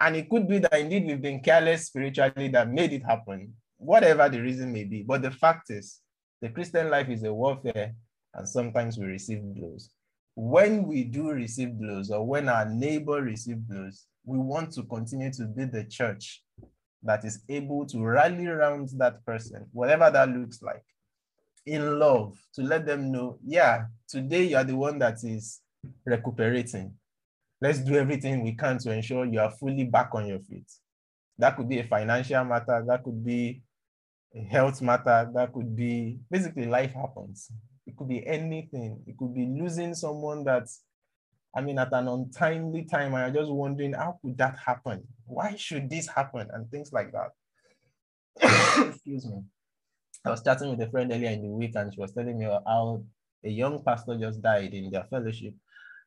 [0.01, 4.29] And it could be that indeed we've been careless spiritually that made it happen, whatever
[4.29, 5.03] the reason may be.
[5.03, 5.99] But the fact is,
[6.41, 7.93] the Christian life is a warfare,
[8.33, 9.89] and sometimes we receive blows
[10.39, 15.29] when we do receive blows or when our neighbor receives blows, we want to continue
[15.33, 16.43] to be the church
[17.03, 20.83] that is able to rally around that person, whatever that looks like,
[21.65, 25.59] in love, to let them know, yeah, today you are the one that is
[26.05, 26.93] recuperating.
[27.61, 30.71] Let's do everything we can to ensure you are fully back on your feet.
[31.37, 33.61] That could be a financial matter, that could be
[34.33, 37.51] a health matter, that could be basically life happens.
[37.85, 39.01] It could be anything.
[39.07, 40.83] It could be losing someone that's,
[41.55, 43.13] I mean, at an untimely time.
[43.13, 45.03] You're just wondering, how could that happen?
[45.25, 46.47] Why should this happen?
[46.53, 47.31] And things like that.
[48.89, 49.41] Excuse me.
[50.23, 52.45] I was chatting with a friend earlier in the week, and she was telling me
[52.45, 53.03] how
[53.43, 55.53] a young pastor just died in their fellowship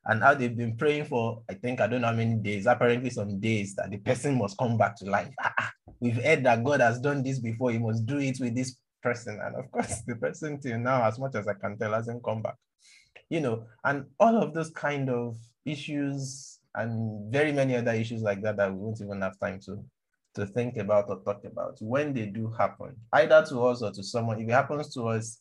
[0.05, 3.09] and how they've been praying for, I think, I don't know how many days, apparently
[3.09, 5.33] some days, that the person must come back to life.
[5.41, 8.55] Ah, ah, we've heard that God has done this before, he must do it with
[8.55, 9.39] this person.
[9.41, 12.41] And of course, the person till now, as much as I can tell, hasn't come
[12.41, 12.55] back.
[13.29, 18.41] You know, and all of those kind of issues and very many other issues like
[18.41, 19.83] that that we won't even have time to
[20.35, 24.03] to think about or talk about when they do happen, either to us or to
[24.03, 24.41] someone.
[24.41, 25.39] If it happens to us,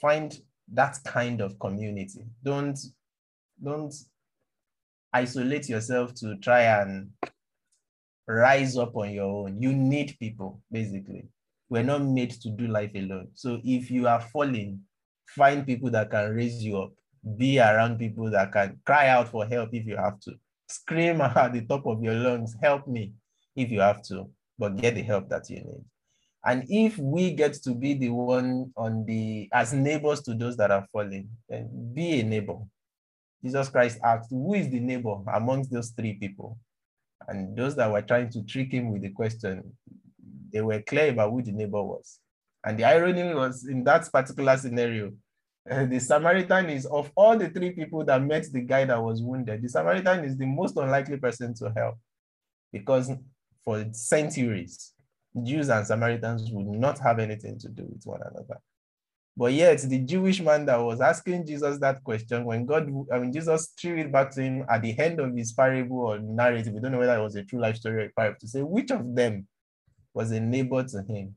[0.00, 0.32] find
[0.72, 2.24] that kind of community.
[2.44, 2.78] Don't
[3.62, 3.94] don't
[5.12, 7.10] isolate yourself to try and
[8.26, 9.60] rise up on your own.
[9.60, 11.28] You need people, basically
[11.70, 13.28] we're not made to do life alone.
[13.34, 14.80] So if you are falling,
[15.28, 16.92] find people that can raise you up.
[17.36, 20.34] Be around people that can cry out for help if you have to.
[20.68, 23.12] Scream at the top of your lungs, help me
[23.54, 25.84] if you have to, but get the help that you need.
[26.44, 30.70] And if we get to be the one on the as neighbors to those that
[30.70, 32.56] are falling, then be a neighbor.
[33.42, 36.58] Jesus Christ asked, Who is the neighbor amongst those three people?
[37.28, 39.72] And those that were trying to trick him with the question,
[40.52, 42.18] they were clear about who the neighbor was.
[42.64, 45.12] And the irony was in that particular scenario,
[45.66, 49.62] the Samaritan is of all the three people that met the guy that was wounded,
[49.62, 51.96] the Samaritan is the most unlikely person to help
[52.72, 53.10] because
[53.64, 54.92] for centuries,
[55.42, 58.60] Jews and Samaritans would not have anything to do with one another.
[59.36, 63.32] But yet, the Jewish man that was asking Jesus that question, when God, I mean,
[63.32, 66.80] Jesus threw it back to him at the end of his parable or narrative, we
[66.80, 68.90] don't know whether it was a true life story or a parable, to say which
[68.90, 69.46] of them
[70.12, 71.34] was a neighbor to him.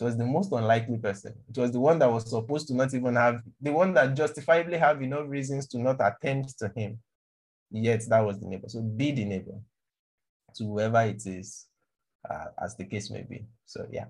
[0.00, 1.34] It was the most unlikely person.
[1.48, 4.78] It was the one that was supposed to not even have, the one that justifiably
[4.78, 7.00] have enough reasons to not attend to him.
[7.70, 8.68] Yet that was the neighbor.
[8.68, 9.60] So be the neighbor
[10.56, 11.66] to whoever it is,
[12.28, 13.44] uh, as the case may be.
[13.66, 14.06] So yeah.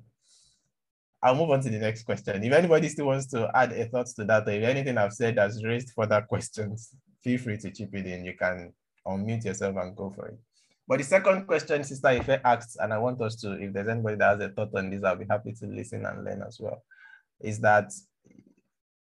[1.22, 2.44] I'll move on to the next question.
[2.44, 5.36] If anybody still wants to add a thought to that, or if anything I've said
[5.38, 6.94] has raised further questions,
[7.24, 8.24] feel free to chip it in.
[8.24, 8.72] You can
[9.06, 10.38] unmute yourself and go for it.
[10.86, 14.16] But the second question Sister Ife asked, and I want us to, if there's anybody
[14.16, 16.82] that has a thought on this, I'll be happy to listen and learn as well,
[17.40, 17.92] is that,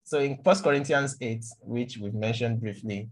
[0.03, 3.09] so in First Corinthians 8, which we've mentioned briefly,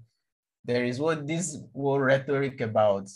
[0.66, 3.08] there is what this whole rhetoric about,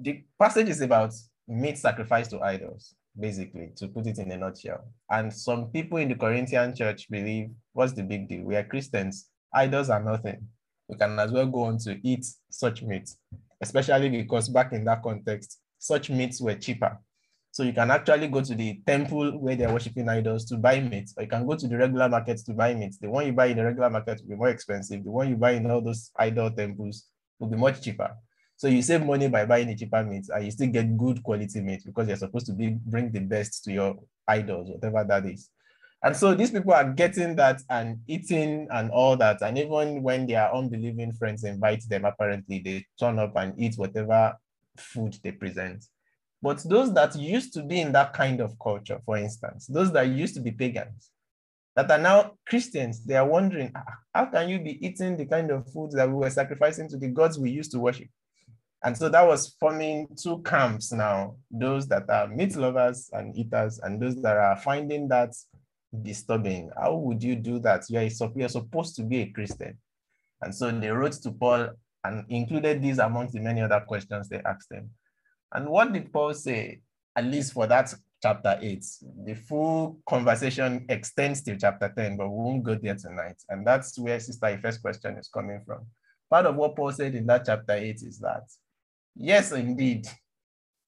[0.00, 1.14] the passage is about
[1.46, 4.84] meat sacrifice to idols basically, to put it in a nutshell.
[5.10, 8.44] And some people in the Corinthian church believe, what's the big deal?
[8.44, 9.28] We are Christians.
[9.52, 10.46] Idols are nothing.
[10.88, 13.08] We can as well go on to eat such meat,
[13.60, 16.98] especially because back in that context, such meats were cheaper.
[17.50, 21.10] So you can actually go to the temple where they're worshiping idols to buy meat,
[21.16, 22.96] or you can go to the regular markets to buy meat.
[23.00, 25.04] The one you buy in the regular market will be more expensive.
[25.04, 27.06] The one you buy in all those idol temples
[27.38, 28.10] will be much cheaper.
[28.56, 31.60] So you save money by buying a cheaper meat and you still get good quality
[31.60, 33.96] meat because you're supposed to be bring the best to your
[34.28, 35.50] idols, whatever that is.
[36.02, 39.40] And so these people are getting that and eating and all that.
[39.40, 44.36] And even when their unbelieving friends invite them, apparently they turn up and eat whatever
[44.76, 45.84] food they present.
[46.42, 50.08] But those that used to be in that kind of culture, for instance, those that
[50.08, 51.10] used to be pagans,
[51.74, 53.84] that are now Christians, they are wondering, ah,
[54.14, 57.08] how can you be eating the kind of food that we were sacrificing to the
[57.08, 58.08] gods we used to worship?
[58.84, 63.80] And so that was forming two camps now, those that are meat lovers and eaters,
[63.82, 65.34] and those that are finding that
[66.02, 66.70] disturbing.
[66.76, 67.84] How would you do that?
[67.88, 69.78] You are, you're supposed to be a Christian.
[70.42, 71.70] And so they wrote to Paul
[72.04, 74.90] and included these amongst the many other questions they asked him.
[75.50, 76.80] And what did Paul say,
[77.16, 78.84] at least for that chapter 8?
[79.24, 83.42] The full conversation extends to chapter 10, but we won't go there tonight.
[83.48, 85.86] And that's where Sister Ife's question is coming from.
[86.28, 88.42] Part of what Paul said in that chapter 8 is that
[89.16, 90.06] Yes, indeed,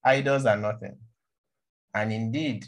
[0.05, 0.97] idols are nothing.
[1.95, 2.67] And indeed,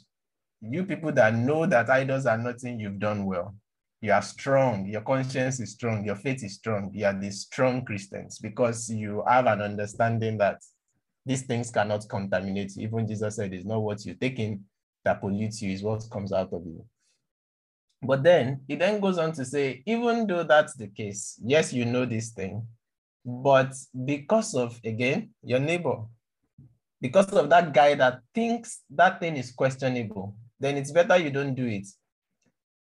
[0.60, 3.54] you people that know that idols are nothing, you've done well.
[4.00, 6.90] You are strong, your conscience is strong, your faith is strong.
[6.94, 10.62] You are the strong Christians because you have an understanding that
[11.26, 12.84] these things cannot contaminate you.
[12.84, 14.64] Even Jesus said, it's not what you take in
[15.04, 16.84] that pollutes you, is what comes out of you.
[18.00, 21.84] But then he then goes on to say, even though that's the case, yes, you
[21.84, 22.66] know this thing,
[23.28, 23.74] but
[24.06, 25.98] because of, again, your neighbor,
[26.98, 31.54] because of that guy that thinks that thing is questionable, then it's better you don't
[31.54, 31.86] do it.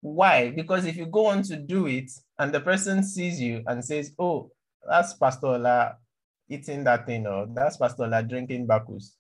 [0.01, 0.51] Why?
[0.51, 4.13] Because if you go on to do it and the person sees you and says,
[4.21, 4.53] oh,
[4.89, 5.97] that's Pastor
[6.49, 9.17] eating that thing, or that's Pastor drinking Bacchus,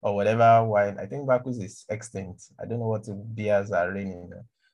[0.00, 0.96] or whatever wine.
[0.98, 2.44] I think Bacchus is extinct.
[2.58, 4.30] I don't know what beers are reigning.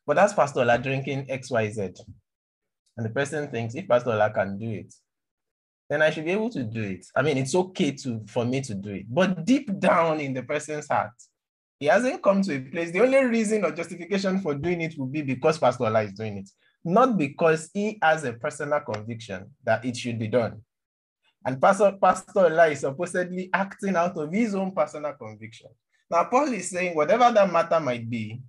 [0.07, 1.99] But that's Pastor drinking XYZ.
[2.97, 4.95] And the person thinks if Pastor can do it,
[5.89, 7.07] then I should be able to do it.
[7.16, 9.07] I mean, it's okay to for me to do it.
[9.09, 11.12] But deep down in the person's heart,
[11.80, 12.91] he hasn't come to a place.
[12.91, 16.39] The only reason or justification for doing it will be because Pastor Ola is doing
[16.39, 16.51] it,
[16.84, 20.61] not because he has a personal conviction that it should be done.
[21.47, 25.68] And Pastor, Pastor Ola is supposedly acting out of his own personal conviction.
[26.11, 28.41] Now, Paul is saying, whatever that matter might be,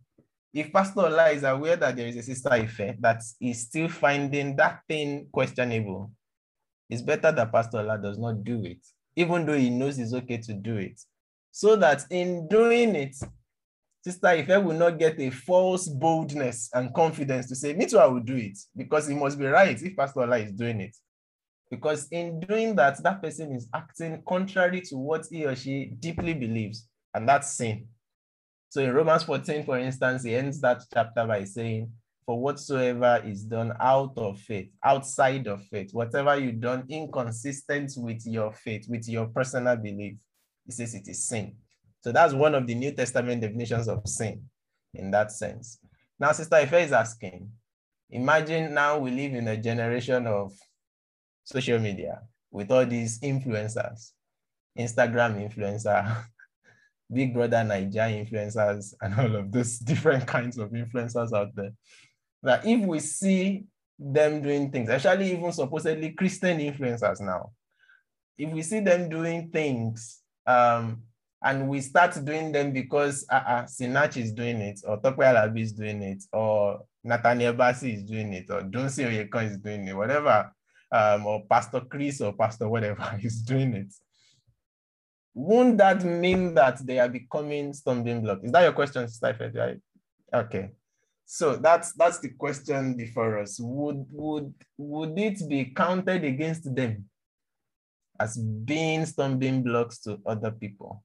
[0.54, 4.56] if Pastor Ola is aware that there is a sister Ife that is still finding
[4.56, 6.12] that thing questionable,
[6.90, 8.80] it's better that Pastor Ola does not do it,
[9.16, 11.00] even though he knows it's okay to do it.
[11.52, 13.16] So that in doing it,
[14.04, 18.06] Sister Ife will not get a false boldness and confidence to say, me too, I
[18.06, 18.58] will do it.
[18.76, 20.96] Because he must be right if Pastor Ola is doing it.
[21.70, 26.34] Because in doing that, that person is acting contrary to what he or she deeply
[26.34, 27.88] believes, and that's sin.
[28.70, 31.92] So in Romans 14, for instance, he ends that chapter by saying,
[32.30, 38.22] for whatsoever is done out of faith, outside of faith, whatever you've done inconsistent with
[38.28, 40.14] your faith, with your personal belief,
[40.64, 41.56] he says it is sin.
[42.02, 44.44] So that's one of the New Testament definitions of sin
[44.94, 45.80] in that sense.
[46.20, 47.50] Now, Sister Ife is asking,
[48.12, 50.54] imagine now we live in a generation of
[51.44, 52.22] social media
[52.52, 54.12] with all these influencers,
[54.78, 56.26] Instagram influencer,
[57.12, 61.72] Big Brother Naija influencers, and all of those different kinds of influencers out there
[62.44, 63.66] that if we see
[63.98, 67.52] them doing things, actually even supposedly Christian influencers now,
[68.38, 71.04] if we see them doing things um,
[71.44, 75.62] and we start doing them because uh, uh, Sinach is doing it, or Tope Alabi
[75.62, 79.96] is doing it, or Nathaniel Bassey is doing it, or Johnson Oyeko is doing it,
[79.96, 80.52] whatever,
[80.92, 83.94] um, or Pastor Chris or Pastor whatever is doing it.
[85.34, 88.44] Won't that mean that they are becoming stumbling blocks?
[88.44, 89.82] Is that your question, Stephen?
[90.34, 90.72] Okay.
[91.32, 93.60] So that's that's the question before us.
[93.60, 97.06] Would would would it be counted against them
[98.20, 101.04] as being stumbling blocks to other people?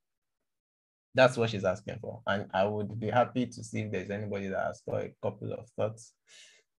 [1.15, 2.23] That's what she's asking for.
[2.27, 5.53] And I would be happy to see if there's anybody that has got a couple
[5.53, 6.15] of thoughts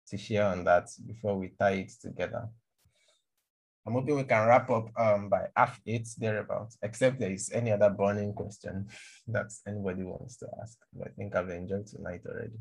[0.08, 2.50] to share on that before we tie it together.
[3.86, 7.72] I'm hoping we can wrap up um, by half eight thereabouts, except there is any
[7.72, 8.88] other burning question
[9.28, 10.80] that anybody wants to ask.
[10.92, 12.58] But I think I've enjoyed tonight already.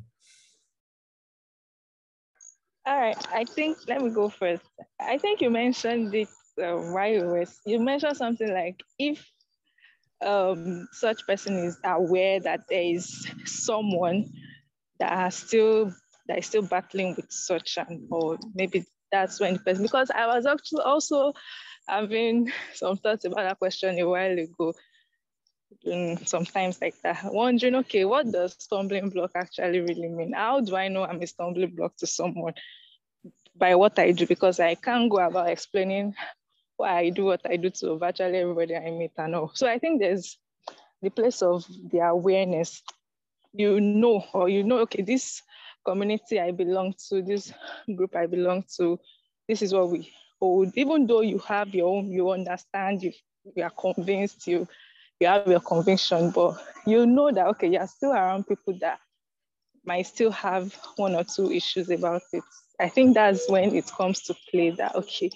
[2.86, 4.62] All right, I think, let me go first.
[5.00, 6.28] I think you mentioned it
[6.62, 9.26] uh, while you were, you mentioned something like if
[10.24, 14.26] um, such person is aware that there is someone
[15.00, 15.92] that has still
[16.28, 20.26] that is still battling with such and or maybe that's when the person because I
[20.26, 21.32] was actually also
[21.88, 24.74] having some thoughts about that question a while ago.
[26.24, 30.32] Sometimes like that, wondering, okay, what does stumbling block actually really mean?
[30.32, 32.54] How do I know I'm a stumbling block to someone
[33.54, 34.26] by what I do?
[34.26, 36.14] Because I can't go about explaining
[36.76, 39.50] why I do what I do to virtually everybody I meet and all.
[39.54, 40.38] So I think there's
[41.02, 42.82] the place of the awareness.
[43.52, 45.42] You know, or you know, okay, this
[45.84, 47.52] community I belong to, this
[47.94, 48.98] group I belong to,
[49.46, 50.10] this is what we
[50.40, 50.72] hold.
[50.76, 53.12] Even though you have your own, you understand, you,
[53.54, 54.66] you are convinced, you,
[55.20, 56.56] you have your conviction, but
[56.86, 58.98] you know that, okay, you're still around people that
[59.84, 62.42] might still have one or two issues about it.
[62.80, 65.30] I think that's when it comes to play that, okay,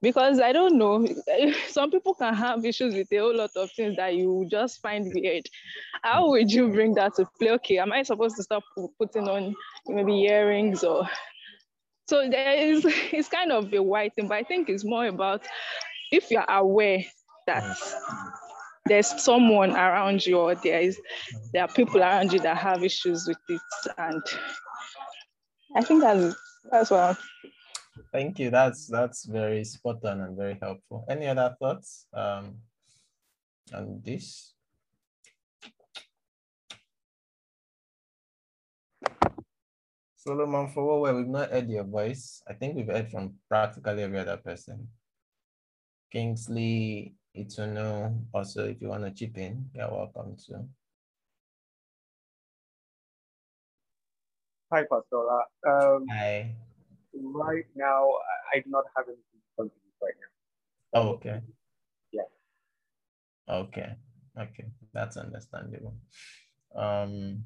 [0.00, 1.06] because I don't know,
[1.68, 5.12] some people can have issues with a whole lot of things that you just find
[5.14, 5.46] weird.
[6.02, 7.50] How would you bring that to play?
[7.52, 8.64] Okay, am I supposed to stop
[8.98, 9.54] putting on
[9.86, 11.08] maybe earrings or
[12.08, 15.42] so there is it's kind of a white thing, but I think it's more about
[16.10, 17.04] if you're aware
[17.46, 17.64] that
[18.86, 21.00] there's someone around you or there is
[21.52, 23.60] there are people around you that have issues with it
[23.98, 24.22] and
[25.76, 26.34] I think that's
[26.70, 27.16] that's what
[28.12, 28.50] Thank you.
[28.50, 31.04] That's that's very spot on and very helpful.
[31.08, 32.56] Any other thoughts um,
[33.72, 34.54] on this?
[40.16, 42.42] Solomon, for what we've not heard your voice.
[42.48, 44.88] I think we've heard from practically every other person.
[46.12, 50.64] Kingsley, Ituno, also if you want to chip in, you're welcome to.
[54.72, 55.28] Hi, Pastor.
[55.66, 56.54] Um, Hi
[57.14, 58.08] right now,
[58.52, 59.22] I do not have anything
[59.58, 59.70] to
[60.02, 61.00] right now.
[61.00, 61.40] Oh, okay.
[62.12, 62.22] Yeah.
[63.48, 63.94] Okay.
[64.38, 64.66] Okay.
[64.92, 65.94] That's understandable.
[66.74, 67.44] Um,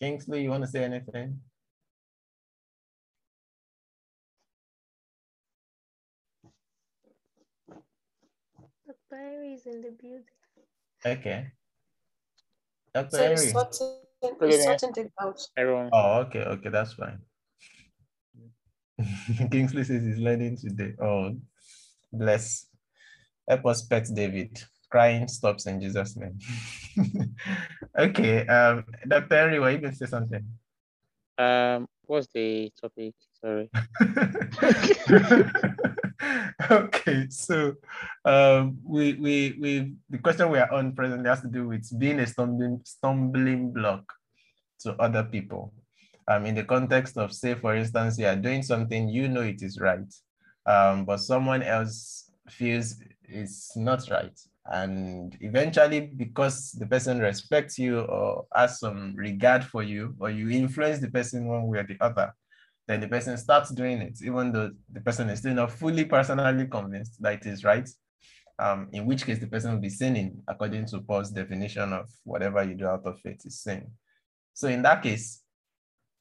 [0.00, 1.40] Kingsley, you want to say anything?
[9.10, 9.42] Dr.
[9.44, 10.24] Is in the building.
[11.04, 11.46] Okay.
[12.94, 13.18] Dr.
[13.18, 13.36] Harry.
[13.36, 15.40] sorting things out.
[15.56, 15.90] Everyone.
[15.92, 16.40] Oh, okay.
[16.40, 16.68] Okay.
[16.70, 17.18] That's fine.
[19.50, 20.94] Kingsley says he's learning today.
[21.00, 21.36] Oh,
[22.12, 22.66] bless.
[23.48, 24.62] Help us pet David.
[24.90, 26.38] Crying stops in Jesus' name.
[27.98, 28.46] okay.
[28.46, 29.36] Um, Dr.
[29.36, 30.44] Henry, were you going to say something?
[31.38, 33.14] Um, what's the topic?
[33.40, 33.70] Sorry.
[36.70, 37.74] okay, so
[38.24, 42.20] um, we we we the question we are on presently has to do with being
[42.20, 44.12] a stumbling stumbling block
[44.80, 45.72] to other people
[46.28, 49.62] um, in the context of, say, for instance, you are doing something, you know it
[49.62, 50.12] is right,
[50.66, 54.38] um, but someone else feels it's not right.
[54.66, 60.50] And eventually, because the person respects you or has some regard for you, or you
[60.50, 62.34] influence the person one way or the other,
[62.86, 66.66] then the person starts doing it, even though the person is still not fully personally
[66.66, 67.88] convinced that it is right.
[68.58, 72.62] Um, in which case, the person will be sinning according to Paul's definition of whatever
[72.62, 73.90] you do out of faith is sin.
[74.54, 75.42] So in that case,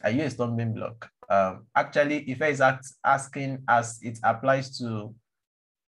[0.03, 1.09] are you a stumbling block?
[1.29, 2.61] Um, actually, Ife is
[3.05, 5.15] asking as it applies to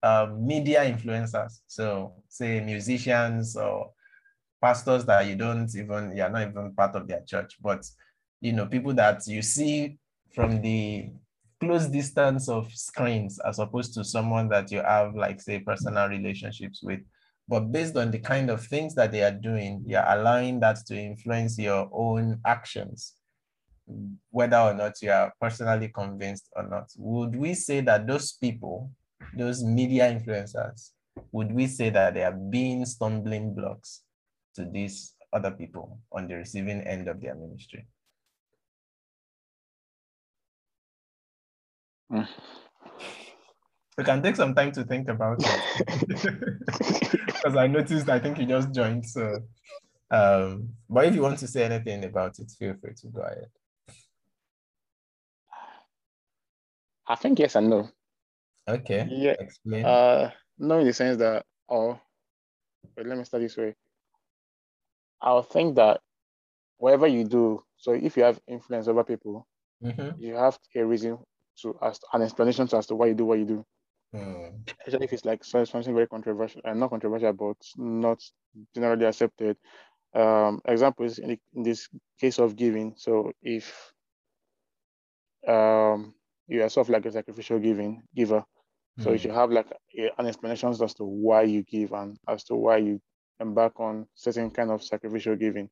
[0.03, 3.91] um, media influencers, so say musicians or
[4.61, 7.87] pastors that you don't even, you're not even part of their church, but
[8.43, 9.97] you know, people that you see
[10.35, 11.11] from the
[11.61, 16.83] close distance of screens as opposed to someone that you have like say personal relationships
[16.83, 17.01] with
[17.47, 20.97] but based on the kind of things that they are doing you're allowing that to
[20.97, 23.15] influence your own actions
[24.31, 28.91] whether or not you are personally convinced or not, would we say that those people,
[29.37, 30.91] those media influencers,
[31.33, 34.03] would we say that they have been stumbling blocks
[34.55, 37.87] to these other people on the receiving end of their ministry?
[42.13, 42.29] Mm.
[43.97, 46.41] We can take some time to think about it.
[47.45, 49.05] Because I noticed I think you just joined.
[49.07, 49.41] So
[50.11, 53.49] um, but if you want to say anything about it, feel free to go ahead.
[57.07, 57.89] I think yes and no.
[58.69, 59.07] Okay.
[59.11, 59.35] Yeah.
[59.39, 59.85] Explain.
[59.85, 61.99] Uh, no, in the sense that, oh,
[62.97, 63.75] wait, let me start this way.
[65.21, 66.01] I'll think that
[66.79, 69.47] whatever you do, so if you have influence over people,
[69.83, 70.21] mm-hmm.
[70.21, 71.19] you have a reason
[71.63, 73.67] to ask an explanation as to why you do what you do.
[74.15, 74.69] Mm.
[74.69, 78.23] Especially if it's like something very controversial and uh, not controversial, but not
[78.75, 79.57] generally accepted.
[80.15, 81.89] Um, examples in, in this
[82.21, 82.95] case of giving.
[82.97, 83.93] So if
[85.49, 86.15] um,
[86.47, 88.45] you are sort of like a sacrificial giving giver,
[89.01, 89.23] so you hmm.
[89.23, 89.67] should have like
[89.99, 93.01] a, an explanation as to why you give and as to why you
[93.41, 95.69] embark on certain kind of sacrificial giving.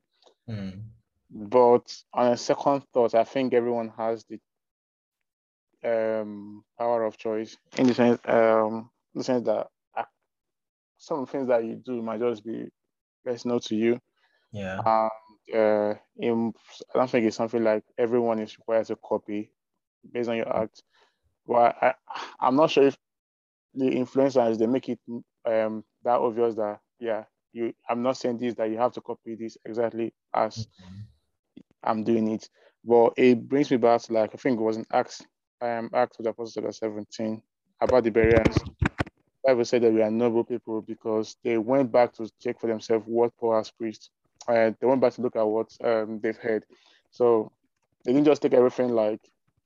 [0.49, 0.81] Mm.
[1.29, 4.39] But on a second thought, I think everyone has the
[5.83, 9.67] um, power of choice in the sense, um, the sense that
[11.03, 12.69] some things that you do might just be
[13.25, 13.99] personal to you.
[14.53, 14.79] Yeah.
[14.85, 15.11] And
[15.53, 16.53] uh, in,
[16.93, 19.51] I don't think it's something like everyone is required to copy
[20.11, 20.81] based on your act.
[21.45, 21.93] Well, I,
[22.39, 22.97] I'm not sure if
[23.73, 24.99] the influencers they make it
[25.45, 27.73] um, that obvious that yeah, you.
[27.89, 31.01] I'm not saying this that you have to copy this exactly as mm-hmm.
[31.83, 32.47] I'm doing it,
[32.85, 35.21] but it brings me back to like I think it was an Acts,
[35.63, 37.41] um, Acts of the Apostles 17
[37.81, 38.57] about the Bereans.
[39.45, 43.05] Bible said that we are noble people because they went back to check for themselves
[43.07, 44.09] what Paul has preached.
[44.47, 46.65] And they went back to look at what um, they've heard.
[47.11, 47.51] So
[48.03, 49.19] they didn't just take everything like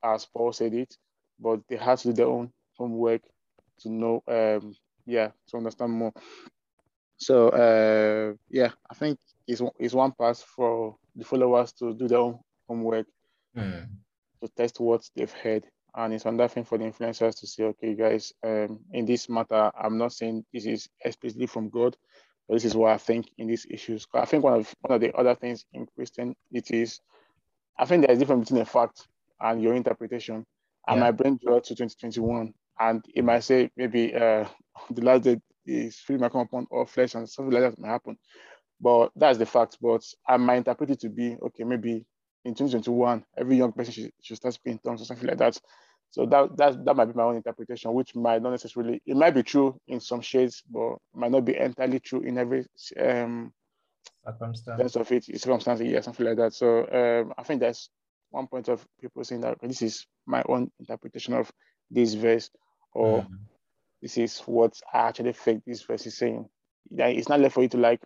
[0.03, 0.95] as Paul said it,
[1.39, 3.21] but they had to do their own homework
[3.79, 4.75] to know, um,
[5.05, 6.13] yeah, to understand more.
[7.17, 12.19] So uh, yeah, I think it's it's one pass for the followers to do their
[12.19, 13.07] own homework
[13.55, 13.87] mm.
[14.41, 15.65] to test what they've heard,
[15.97, 19.71] and it's another thing for the influencers to say, okay, guys, um, in this matter,
[19.77, 21.97] I'm not saying this is explicitly from God,
[22.47, 24.05] but this is what I think in these issues.
[24.13, 27.01] I think one of one of the other things in Christian it is,
[27.79, 29.07] I think there's a difference between a fact
[29.41, 30.45] and your interpretation.
[30.87, 31.05] And yeah.
[31.05, 34.45] my brain draw to 2021 and it might say maybe uh,
[34.91, 37.89] the last day is free might come upon all flesh and something like that might
[37.89, 38.17] happen.
[38.79, 39.79] But that's the fact.
[39.81, 42.05] But I might interpret it to be okay, maybe
[42.45, 45.59] in 2021, every young person should, should start speaking tongues or something like that.
[46.09, 49.33] So that that that might be my own interpretation, which might not necessarily it might
[49.35, 52.65] be true in some shades, but might not be entirely true in every
[52.99, 53.53] um
[54.25, 56.53] circumstance of it, circumstance, yeah, something like that.
[56.53, 57.89] So um, I think that's
[58.29, 61.51] one point of people saying that this is my own interpretation of
[61.89, 62.49] this verse,
[62.93, 63.37] or mm.
[64.01, 66.47] this is what I actually think this verse is saying.
[66.91, 68.01] It's not left for you to like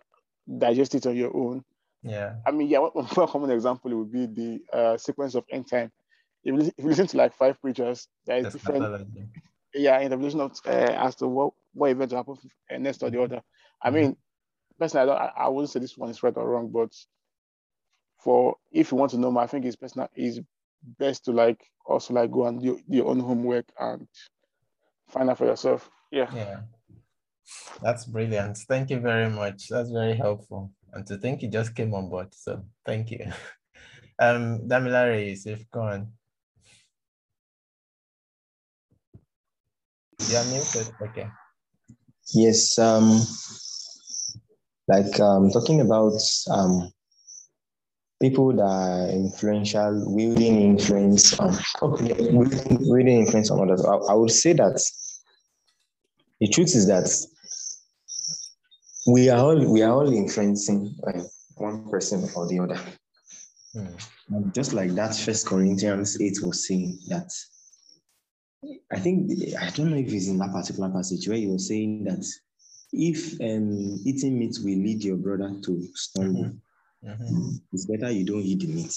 [0.58, 1.64] digest it on your own.
[2.02, 2.34] Yeah.
[2.46, 5.92] I mean, yeah, one, one common example would be the uh, sequence of end time.
[6.44, 9.08] If you, if you listen to like five preachers, there is That's different,
[9.74, 12.36] yeah, interpretation of uh, as to what what event will happen
[12.78, 13.42] next or the other.
[13.82, 13.96] I mm-hmm.
[13.96, 14.16] mean,
[14.78, 16.92] personally, I, don't, I, wouldn't say this one is right or wrong, but
[18.18, 20.40] for if you want to know more, I think it's best is
[20.98, 24.06] best to like also like go and do your own homework and
[25.08, 25.90] find out for yourself.
[26.10, 26.30] Yeah.
[26.34, 26.60] Yeah.
[27.82, 28.58] That's brilliant.
[28.68, 29.68] Thank you very much.
[29.68, 30.72] That's very helpful.
[30.92, 32.34] And to think you just came on board.
[32.34, 33.26] So thank you.
[34.18, 36.12] Um Damilare if go on.
[40.30, 40.88] Yeah, muted.
[41.00, 41.26] Okay.
[42.34, 43.20] Yes, um
[44.88, 46.20] like um talking about
[46.50, 46.92] um
[48.20, 53.84] people that are influential, wielding influence, um, wielding, wielding influence on others.
[53.84, 54.80] I, I, would say that
[56.40, 57.10] the truth is that
[59.08, 61.22] we are all we are all influencing uh,
[61.56, 62.80] one person or the other.
[63.74, 64.50] Hmm.
[64.54, 67.28] Just like that, First Corinthians eight was saying that.
[68.92, 72.04] I think I don't know if it's in that particular passage where he was saying
[72.04, 72.24] that
[72.92, 76.44] if um, eating meat will lead your brother to stumble.
[76.44, 76.56] Mm-hmm
[77.04, 77.56] Mm-hmm.
[77.72, 78.94] It's better you don't eat the meat.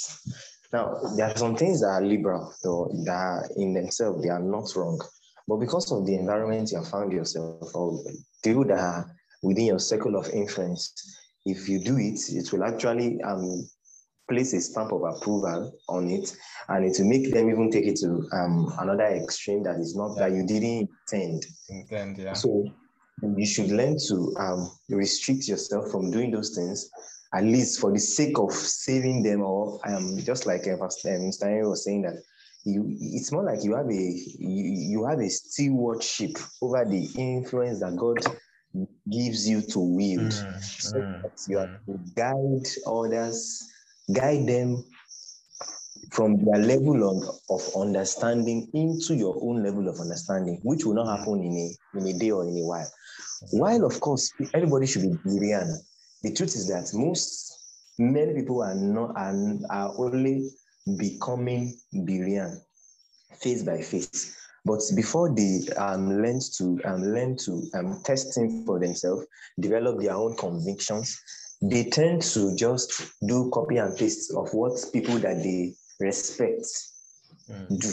[0.71, 4.41] Now, there are some things that are liberal, though, that are in themselves they are
[4.41, 4.99] not wrong.
[5.47, 8.03] But because of the environment you have found yourself, or
[8.43, 13.21] people that are within your circle of influence, if you do it, it will actually
[13.21, 13.67] um,
[14.29, 16.35] place a stamp of approval on it,
[16.69, 20.15] and it will make them even take it to um, another extreme that is not
[20.15, 20.27] yeah.
[20.27, 21.45] that you didn't intend.
[21.69, 22.33] Intend, yeah.
[22.33, 22.65] So
[23.21, 26.89] you should learn to um, restrict yourself from doing those things
[27.33, 31.25] at least for the sake of saving them or um, just like uh, Pastor um,
[31.69, 32.15] was saying that
[32.63, 37.79] you it's more like you have a you, you have a stewardship over the influence
[37.79, 38.17] that God
[39.09, 40.31] gives you to wield.
[40.31, 43.69] Mm, so mm, that you are to guide others,
[44.13, 44.83] guide them
[46.11, 51.17] from their level of, of understanding into your own level of understanding, which will not
[51.17, 52.89] happen in a, in a day or in a while.
[53.51, 55.81] While, of course, everybody should be brilliant,
[56.23, 57.51] the truth is that most,
[57.97, 59.35] many people are not, are,
[59.69, 60.49] are only
[60.97, 62.61] becoming brilliant
[63.41, 64.35] face by face.
[64.63, 69.25] But before they um, learn to um, learn to um, testing for themselves,
[69.59, 71.19] develop their own convictions,
[71.61, 76.65] they tend to just do copy and paste of what people that they respect
[77.49, 77.67] mm.
[77.67, 77.91] do.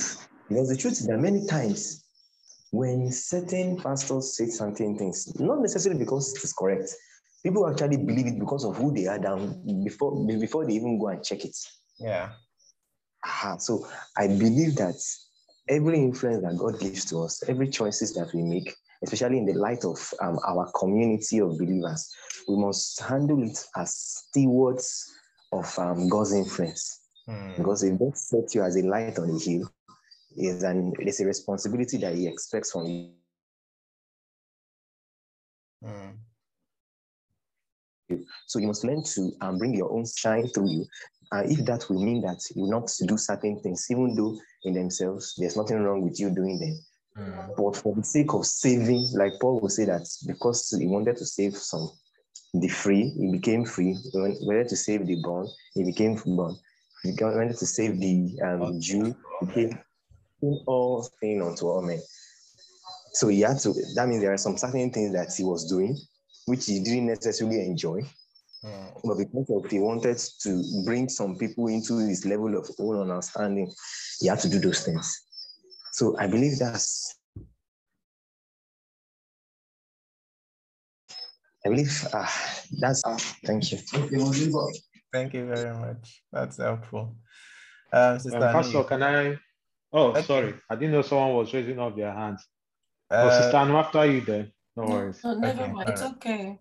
[0.48, 2.04] Because the truth is that many times
[2.70, 6.90] when certain pastors say certain things, not necessarily because it is correct,
[7.42, 11.08] people actually believe it because of who they are down before before they even go
[11.08, 11.56] and check it.
[11.98, 12.30] Yeah.
[13.24, 13.58] Aha.
[13.58, 13.86] So
[14.16, 14.96] I believe that
[15.68, 19.55] every influence that God gives to us, every choices that we make, especially in the
[19.55, 22.14] light of um, our community of believers,
[22.48, 25.12] we must handle it as stewards
[25.53, 27.00] of um, God's influence.
[27.28, 27.57] Mm.
[27.57, 29.70] Because if God sets you as a light on a hill,
[30.36, 33.11] is an it's a responsibility that He expects from you.
[35.84, 36.16] Mm.
[38.46, 40.86] So you must learn to um, bring your own shine through you.
[41.32, 45.34] And if that will mean that you not do certain things, even though in themselves
[45.38, 46.78] there's nothing wrong with you doing them.
[47.18, 47.56] Mm.
[47.56, 51.26] But for the sake of saving, like Paul will say that because he wanted to
[51.26, 51.90] save some
[52.54, 53.94] the free, he became free.
[53.94, 56.56] He wanted to save the born, he became born.
[57.02, 59.78] He wanted to save the um, Jew, he became
[60.66, 62.00] all things unto all men.
[63.14, 65.98] So he had to, that means there are some certain things that he was doing,
[66.46, 68.02] which he didn't necessarily enjoy.
[68.64, 69.00] Mm.
[69.04, 73.72] But because of he wanted to bring some people into his level of own understanding,
[74.20, 75.22] he had to do those things.
[75.93, 77.14] So I believe that's
[81.64, 82.26] I believe uh,
[82.80, 83.78] that's uh, thank you.
[85.12, 86.22] Thank you very much.
[86.32, 87.16] That's helpful.
[87.93, 89.38] Uh, Sister um, Pastor, can I?
[89.93, 90.22] Oh, okay.
[90.22, 90.55] sorry.
[90.70, 92.45] I didn't know someone was raising up their hands.
[93.11, 94.51] Uh, oh, Sister Anu, after you then.
[94.74, 95.20] No worries.
[95.22, 95.72] No, never okay.
[95.72, 95.88] mind.
[95.90, 96.59] It's okay.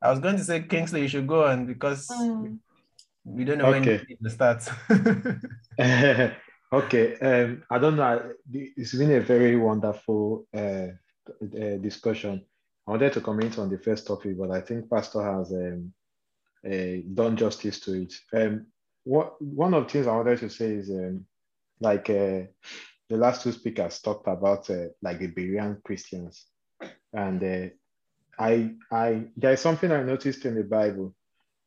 [0.00, 2.58] I was going to say, Kingsley, you should go on because mm.
[3.24, 3.98] we don't know okay.
[4.08, 4.70] when the starts.
[6.72, 7.16] Okay.
[7.18, 8.32] Um, I don't know.
[8.52, 10.88] It's been a very wonderful uh,
[11.42, 12.44] uh, discussion.
[12.86, 15.92] I wanted to comment on the first topic, but I think Pastor has um,
[16.64, 18.14] uh, done justice to it.
[18.32, 18.66] Um,
[19.04, 21.26] what one of the things I wanted to say is um,
[21.80, 22.46] like uh,
[23.08, 26.46] the last two speakers talked about uh, like the Berean Christians,
[27.12, 27.68] and uh,
[28.38, 31.14] I, I, there's something I noticed in the Bible,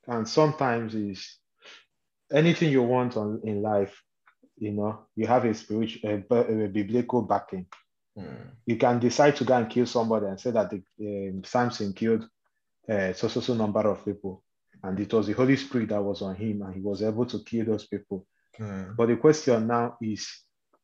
[0.07, 1.37] and sometimes is
[2.31, 4.01] anything you want on, in life,
[4.59, 7.65] you know, you have a spiritual, a, a biblical backing.
[8.17, 8.51] Mm.
[8.65, 12.27] You can decide to go and kill somebody and say that the, um, Samson killed
[12.89, 14.43] uh, so so so number of people,
[14.83, 17.43] and it was the Holy Spirit that was on him, and he was able to
[17.43, 18.25] kill those people.
[18.59, 18.95] Mm.
[18.95, 20.27] But the question now is,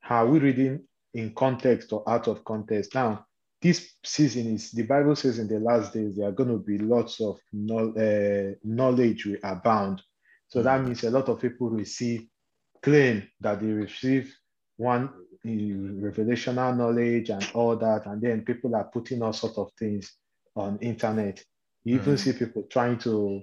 [0.08, 0.82] are we reading
[1.14, 2.94] in context or out of context?
[2.94, 3.26] Now,
[3.62, 6.78] this season is the Bible says in the last days there are going to be
[6.78, 10.02] lots of no, uh, knowledge will abound.
[10.48, 12.28] So that means a lot of people receive
[12.86, 14.32] claim that they receive
[14.78, 15.10] one
[15.44, 20.14] revelational knowledge and all that, and then people are putting all sorts of things
[20.56, 21.44] on internet.
[21.84, 22.20] You even mm.
[22.20, 23.42] see people trying to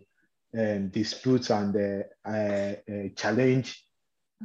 [0.56, 3.84] um, dispute and uh, uh, uh challenge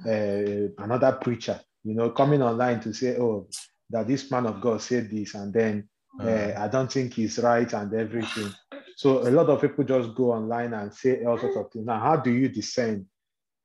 [0.05, 1.59] uh, another preacher.
[1.83, 3.47] You know, coming online to say, "Oh,
[3.91, 5.89] that this man of God said this, and then
[6.19, 8.51] uh, I don't think he's right and everything.
[8.95, 11.85] So a lot of people just go online and say all sorts of things.
[11.85, 13.05] Now, how do you discern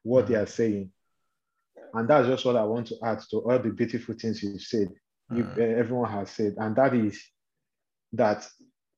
[0.02, 0.90] what they are saying?
[1.94, 4.88] And that's just what I want to add to all the beautiful things you've said,
[5.34, 7.22] you, uh, everyone has said, and that is
[8.12, 8.46] that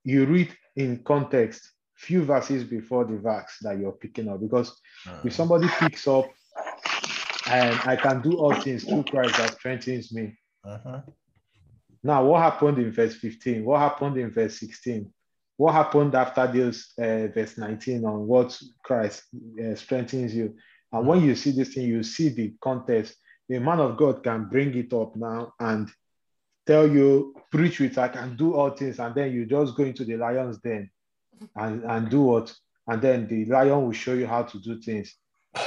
[0.05, 4.41] you read in context few verses before the verse that you're picking up.
[4.41, 4.81] Because
[5.25, 6.27] if somebody picks up
[7.47, 11.01] and I can do all things through Christ that strengthens me, uh-huh.
[12.05, 13.65] Now, what happened in verse 15?
[13.65, 15.11] What happened in verse 16?
[15.57, 19.23] What happened after this uh, verse 19 on what Christ
[19.63, 20.55] uh, strengthens you?
[20.95, 23.17] And when you see this thing, you see the context.
[23.49, 25.91] The man of God can bring it up now and
[26.67, 29.01] tell you, preach with, I can do all things.
[29.01, 30.89] And then you just go into the lion's den
[31.57, 32.55] and, and do what?
[32.87, 35.15] And then the lion will show you how to do things.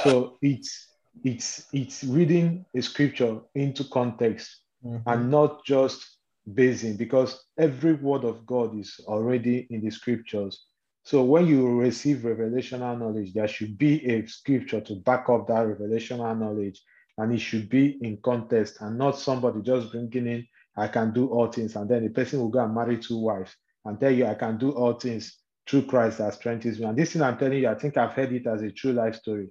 [0.02, 0.88] So it's
[1.24, 5.08] it's it's reading a scripture into context mm-hmm.
[5.08, 6.06] and not just
[6.54, 10.66] basing because every word of God is already in the scriptures.
[11.08, 15.66] So when you receive revelational knowledge, there should be a scripture to back up that
[15.66, 16.82] revelational knowledge,
[17.16, 20.46] and it should be in context and not somebody just bringing in,
[20.76, 23.56] I can do all things, and then the person will go and marry two wives
[23.86, 26.84] and tell you I can do all things through Christ that strengthens me.
[26.84, 29.14] And this thing I'm telling you, I think I've heard it as a true life
[29.14, 29.48] story,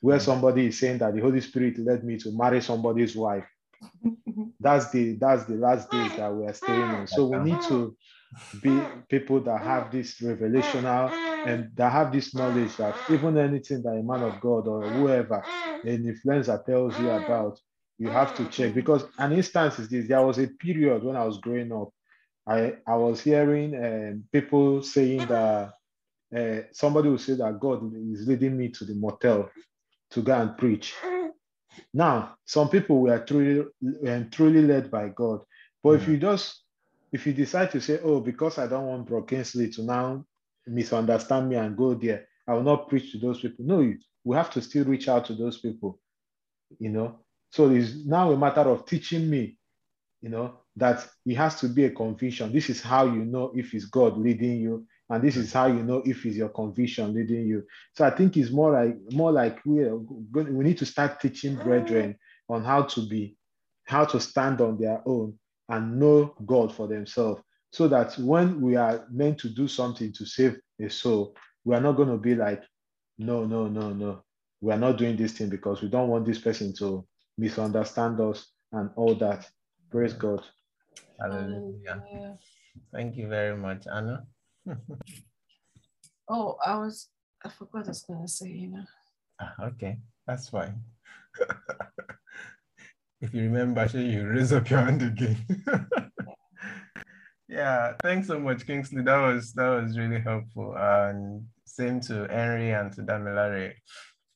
[0.00, 0.22] where mm.
[0.22, 3.46] somebody is saying that the Holy Spirit led me to marry somebody's wife.
[4.58, 7.02] that's the that's the last days that we are staying in.
[7.02, 7.04] Ah.
[7.04, 7.96] So we need to
[8.62, 11.10] be people that have this revelational
[11.46, 15.42] and that have this knowledge that even anything that a man of God or whoever,
[15.84, 17.60] an influencer tells you about,
[17.98, 18.74] you have to check.
[18.74, 21.88] Because an instance is this there was a period when I was growing up,
[22.46, 25.72] I, I was hearing uh, people saying that
[26.34, 29.50] uh, somebody would say that God is leading me to the motel
[30.10, 30.94] to go and preach.
[31.92, 35.40] Now, some people were truly, were truly led by God.
[35.82, 36.02] But mm.
[36.02, 36.62] if you just
[37.12, 40.24] if you decide to say, oh, because I don't want Bro Kingsley to now
[40.66, 43.64] misunderstand me and go there, I will not preach to those people.
[43.64, 43.92] No,
[44.24, 46.00] we have to still reach out to those people,
[46.78, 47.20] you know.
[47.50, 49.56] So it's now a matter of teaching me,
[50.20, 52.52] you know, that it has to be a conviction.
[52.52, 55.82] This is how you know if it's God leading you, and this is how you
[55.82, 57.64] know if it's your conviction leading you.
[57.94, 62.16] So I think it's more like more like we we need to start teaching brethren
[62.48, 63.36] on how to be,
[63.86, 65.38] how to stand on their own
[65.68, 70.24] and know God for themselves so that when we are meant to do something to
[70.24, 72.62] save a soul, we are not going to be like,
[73.18, 74.22] no, no, no, no.
[74.60, 77.06] We are not doing this thing because we don't want this person to
[77.36, 79.48] misunderstand us and all that.
[79.90, 80.42] Praise God.
[81.20, 82.36] Hallelujah.
[82.92, 84.24] Thank you very much, Anna.
[86.28, 87.08] oh, I was,
[87.44, 88.84] I forgot I was going to say, you know.
[89.40, 90.80] Ah, okay, that's fine.
[93.20, 95.36] If you remember, should you raise up your hand again.
[97.48, 99.02] yeah, thanks so much, Kingsley.
[99.02, 100.74] That was that was really helpful.
[100.76, 103.74] And same to Henry and to Damilare.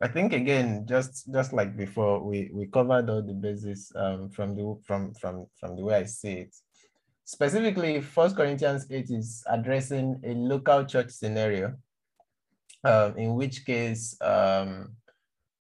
[0.00, 4.56] I think again, just just like before, we we covered all the bases um, from
[4.56, 6.56] the from from from the way I see it.
[7.24, 11.74] Specifically, First Corinthians 8 is addressing a local church scenario,
[12.82, 14.96] um, in which case, um,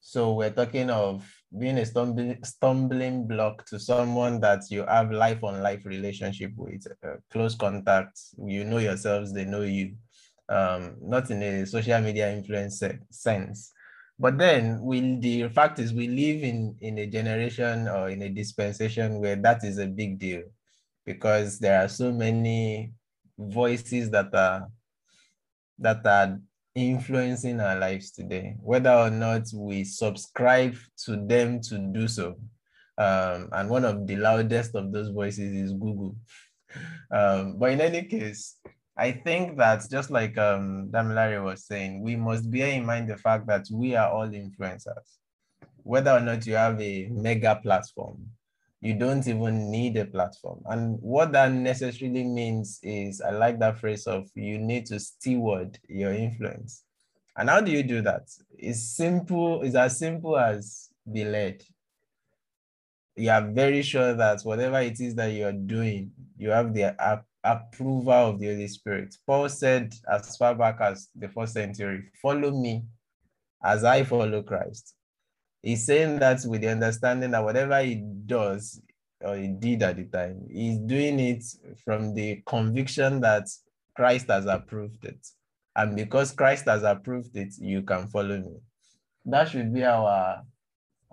[0.02, 1.24] so we're talking of
[1.58, 6.88] being a stumbling, stumbling block to someone that you have life on life relationship with,
[7.04, 9.96] uh, close contact, you know yourselves, they know you,
[10.50, 12.82] um, not in a social media influence
[13.12, 13.72] sense.
[14.20, 18.30] But then we, the fact is we live in, in a generation or in a
[18.30, 20.44] dispensation where that is a big deal
[21.06, 22.94] because there are so many
[23.38, 24.68] voices that are
[25.80, 26.40] that are
[26.76, 32.36] influencing our lives today, whether or not we subscribe to them to do so.
[32.98, 36.16] Um, and one of the loudest of those voices is Google.
[37.12, 38.56] Um, but in any case,
[38.98, 43.18] I think that just like um, Damilare was saying, we must bear in mind the
[43.18, 45.20] fact that we are all influencers.
[45.84, 48.28] Whether or not you have a mega platform,
[48.84, 50.62] you don't even need a platform.
[50.66, 55.80] And what that necessarily means is, I like that phrase of you need to steward
[55.88, 56.84] your influence.
[57.38, 58.28] And how do you do that?
[58.58, 61.64] It's simple, it's as simple as be led.
[63.16, 67.26] You are very sure that whatever it is that you're doing, you have the ap-
[67.42, 69.16] approval of the Holy Spirit.
[69.26, 72.84] Paul said as far back as the first century, follow me
[73.64, 74.94] as I follow Christ.
[75.64, 78.82] He's saying that with the understanding that whatever he does
[79.22, 81.44] or he did at the time, he's doing it
[81.84, 83.48] from the conviction that
[83.96, 85.26] Christ has approved it.
[85.76, 88.58] And because Christ has approved it, you can follow me.
[89.26, 90.44] That should be our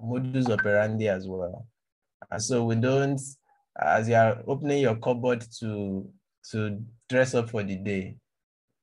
[0.03, 1.67] modus operandi as well.
[2.31, 3.21] And so we don't,
[3.81, 6.11] as you're opening your cupboard to
[6.51, 8.17] to dress up for the day,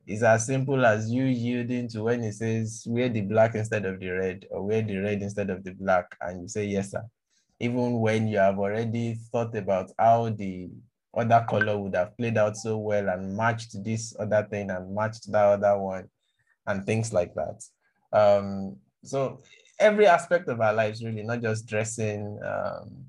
[0.07, 3.99] it's as simple as you yielding to when it says wear the black instead of
[3.99, 7.03] the red or wear the red instead of the black and you say yes sir.
[7.59, 10.69] Even when you have already thought about how the
[11.13, 15.29] other color would have played out so well and matched this other thing and matched
[15.29, 16.07] that other one
[16.67, 17.61] and things like that.
[18.13, 19.41] Um, so
[19.77, 23.05] every aspect of our lives really not just dressing um,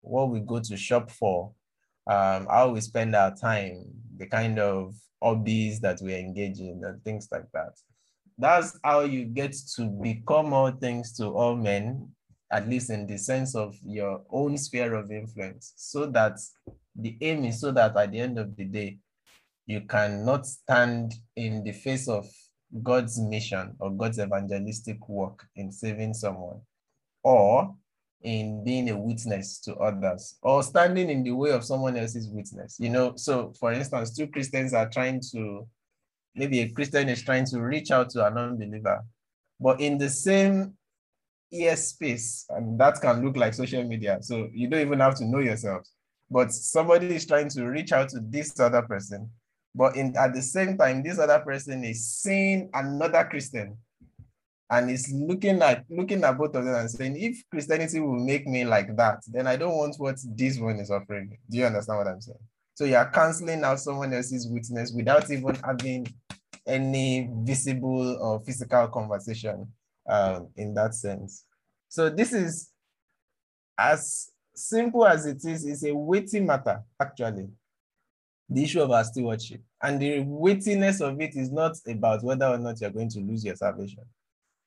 [0.00, 1.50] what we go to shop for
[2.06, 7.02] um, how we spend our time the kind of hobbies that we engage in and
[7.02, 7.72] things like that.
[8.36, 12.10] That's how you get to become all things to all men,
[12.52, 16.38] at least in the sense of your own sphere of influence, so that
[16.94, 18.98] the aim is so that at the end of the day,
[19.66, 22.26] you cannot stand in the face of
[22.82, 26.60] God's mission or God's evangelistic work in saving someone,
[27.22, 27.74] or
[28.24, 32.76] in being a witness to others or standing in the way of someone else's witness.
[32.80, 35.66] You know, so for instance, two Christians are trying to,
[36.34, 39.04] maybe a Christian is trying to reach out to an unbeliever,
[39.60, 40.74] but in the same
[41.52, 44.18] ear space, and that can look like social media.
[44.22, 45.92] So you don't even have to know yourselves.
[46.30, 49.30] but somebody is trying to reach out to this other person.
[49.74, 53.76] But in at the same time, this other person is seeing another Christian
[54.70, 58.46] and is looking at looking at both of them and saying, if Christianity will make
[58.46, 61.36] me like that, then I don't want what this one is offering.
[61.50, 62.38] Do you understand what I'm saying?
[62.74, 66.06] So you are canceling out someone else's witness without even having
[66.66, 69.68] any visible or physical conversation
[70.08, 71.44] um, in that sense.
[71.88, 72.70] So this is
[73.78, 77.48] as simple as it is, it's a weighty matter, actually,
[78.48, 79.60] the issue of our stewardship.
[79.82, 83.44] And the weightiness of it is not about whether or not you're going to lose
[83.44, 84.04] your salvation.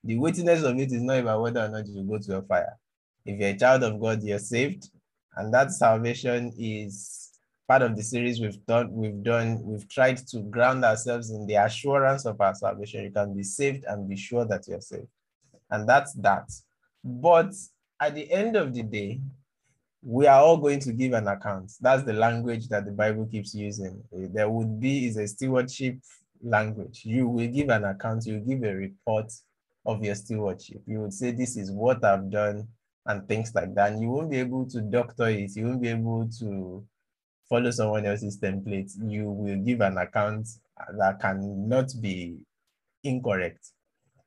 [0.08, 2.78] The weightiness of it is not about whether or not you go to a fire.
[3.26, 4.90] If you're a child of God, you're saved,
[5.36, 7.38] and that salvation is
[7.68, 8.90] part of the series we've done.
[8.94, 9.60] We've done.
[9.64, 13.04] We've tried to ground ourselves in the assurance of our salvation.
[13.04, 15.10] You can be saved and be sure that you're saved,
[15.72, 16.50] and that's that.
[17.04, 17.54] But
[18.00, 19.20] at the end of the day,
[20.02, 21.74] we are all going to give an account.
[21.82, 24.02] That's the language that the Bible keeps using.
[24.14, 25.98] There would be is a stewardship
[26.42, 27.02] language.
[27.04, 28.26] You will give an account.
[28.26, 29.34] You give a report
[29.88, 30.82] of your stewardship.
[30.86, 32.68] You would say, This is what I've done,
[33.06, 33.94] and things like that.
[33.94, 36.86] And you won't be able to doctor it, you won't be able to
[37.50, 38.92] follow someone else's template.
[39.02, 40.48] You will give an account
[40.98, 42.38] that cannot be
[43.04, 43.72] incorrect.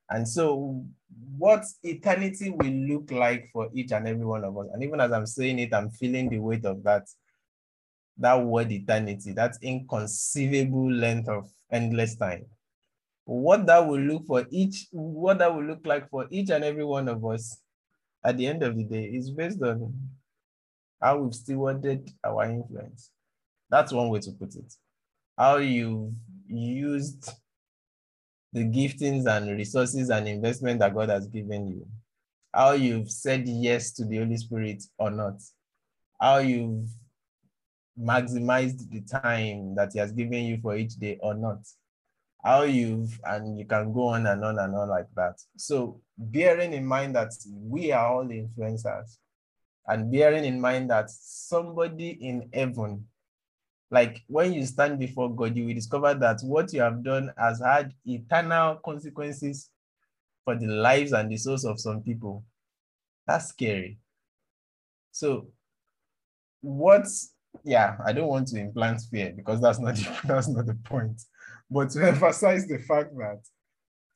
[0.09, 0.83] And so,
[1.37, 5.13] what eternity will look like for each and every one of us, and even as
[5.13, 7.07] I'm saying it, I'm feeling the weight of that
[8.19, 12.45] that word eternity, that inconceivable length of endless time
[13.31, 16.85] what that will look for each, what that will look like for each and every
[16.85, 17.61] one of us
[18.25, 19.95] at the end of the day is based on
[21.01, 23.13] how we've stewarded our influence.
[23.71, 24.75] That's one way to put it.
[25.39, 26.13] How you've
[26.49, 27.31] used
[28.53, 31.87] the giftings and resources and investment that God has given you.
[32.53, 35.41] How you've said yes to the Holy Spirit or not.
[36.21, 36.89] How you've
[37.97, 41.61] maximized the time that He has given you for each day or not
[42.43, 45.41] how you've, and you can go on and on and on like that.
[45.57, 49.19] So bearing in mind that we are all influencers
[49.87, 53.07] and bearing in mind that somebody in heaven,
[53.91, 57.61] like when you stand before God, you will discover that what you have done has
[57.61, 59.71] had eternal consequences
[60.45, 62.45] for the lives and the souls of some people.
[63.27, 63.99] That's scary.
[65.13, 65.49] So
[66.61, 67.35] what's
[67.65, 71.21] yeah, I don't want to implant fear because that's not the, that's not the point
[71.71, 73.41] but to emphasize the fact that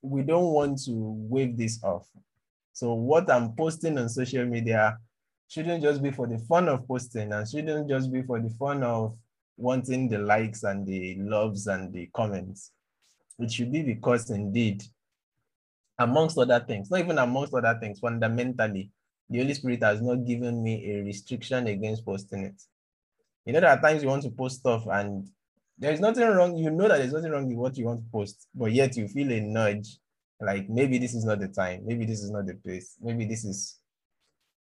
[0.02, 2.06] we don't want to wave this off.
[2.72, 4.98] So what I'm posting on social media
[5.48, 8.82] shouldn't just be for the fun of posting and shouldn't just be for the fun
[8.82, 9.16] of
[9.56, 12.72] wanting the likes and the loves and the comments.
[13.38, 14.82] It should be because indeed,
[15.98, 18.90] amongst other things, not even amongst other things, fundamentally,
[19.30, 22.60] the Holy Spirit has not given me a restriction against posting it.
[23.44, 25.28] You know, there are times you want to post stuff and
[25.78, 26.56] there's nothing wrong.
[26.56, 29.08] You know that there's nothing wrong with what you want to post, but yet you
[29.08, 29.98] feel a nudge
[30.40, 33.44] like maybe this is not the time, maybe this is not the place, maybe this
[33.44, 33.78] is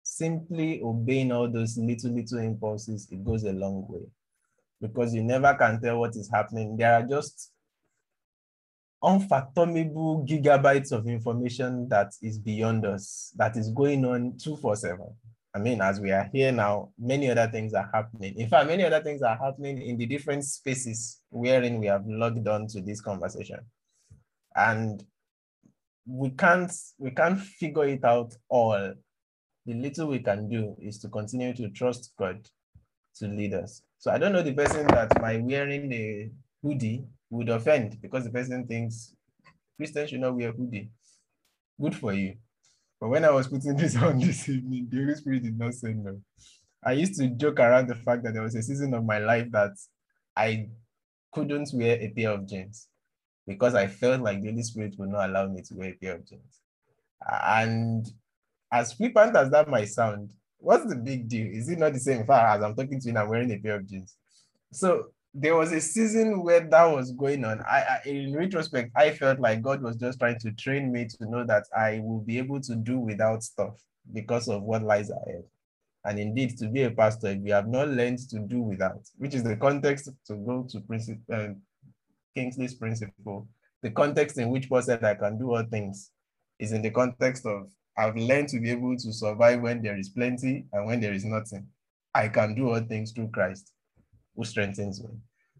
[0.03, 3.09] simply obeying all those little, little impulses.
[3.11, 4.07] It goes a long way
[4.81, 6.77] because you never can tell what is happening.
[6.77, 7.51] There are just
[9.03, 15.07] unfathomable gigabytes of information that is beyond us, that is going on 247.
[15.57, 18.39] I mean, as we are here now, many other things are happening.
[18.39, 22.47] In fact, many other things are happening in the different spaces wherein we have logged
[22.47, 23.61] on to this conversation.
[24.55, 25.03] And
[26.07, 28.93] we can't we can't figure it out all.
[29.65, 32.47] The little we can do is to continue to trust God
[33.17, 33.81] to lead us.
[33.97, 36.31] So I don't know the person that my wearing a
[36.63, 39.15] hoodie would offend because the person thinks
[39.79, 40.91] Christians should not wear hoodie.
[41.81, 42.37] Good for you.
[43.01, 45.93] But when I was putting this on this evening, the Holy Spirit did not say
[45.93, 46.21] no.
[46.85, 49.51] I used to joke around the fact that there was a season of my life
[49.53, 49.73] that
[50.37, 50.69] I
[51.33, 52.89] couldn't wear a pair of jeans
[53.47, 56.15] because I felt like the Holy Spirit would not allow me to wear a pair
[56.17, 56.61] of jeans.
[57.29, 58.07] And
[58.73, 61.47] as flippant as that might sound, what's the big deal?
[61.47, 62.21] Is it not the same?
[62.21, 64.17] In fact, as I'm talking to you, I'm wearing a pair of jeans.
[64.73, 65.09] So
[65.39, 67.61] there was a season where that was going on.
[67.61, 71.31] I, I, in retrospect, I felt like God was just trying to train me to
[71.31, 73.79] know that I will be able to do without stuff
[74.15, 75.45] because of what lies ahead.
[76.07, 79.35] And indeed, to be a pastor, if you have not learned to do without, which
[79.35, 81.49] is the context to go to principle, uh,
[82.35, 83.47] Kingsley's principle,
[83.83, 86.13] the context in which Paul said I can do all things
[86.59, 90.09] is in the context of I've learned to be able to survive when there is
[90.09, 91.67] plenty and when there is nothing.
[92.15, 93.73] I can do all things through Christ
[94.37, 95.11] who strengthens me.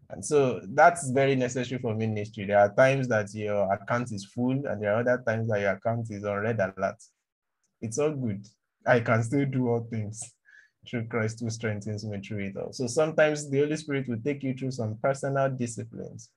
[0.09, 2.45] And so that's very necessary for ministry.
[2.45, 5.71] There are times that your account is full, and there are other times that your
[5.71, 6.95] account is on red alert.
[7.81, 8.47] It's all good.
[8.85, 10.21] I can still do all things
[10.87, 12.71] through Christ who strengthens me through it all.
[12.71, 16.29] So sometimes the Holy Spirit will take you through some personal disciplines.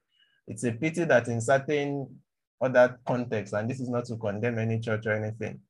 [0.49, 2.09] It's a pity that in certain
[2.61, 5.61] other contexts, and this is not to condemn any church or anything,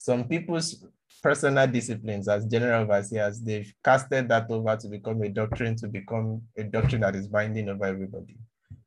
[0.00, 0.82] some people's
[1.22, 6.40] personal disciplines as general overseers, they've casted that over to become a doctrine, to become
[6.56, 8.38] a doctrine that is binding over everybody.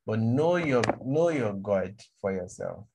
[0.08, 2.86] But know your know your God for yourself.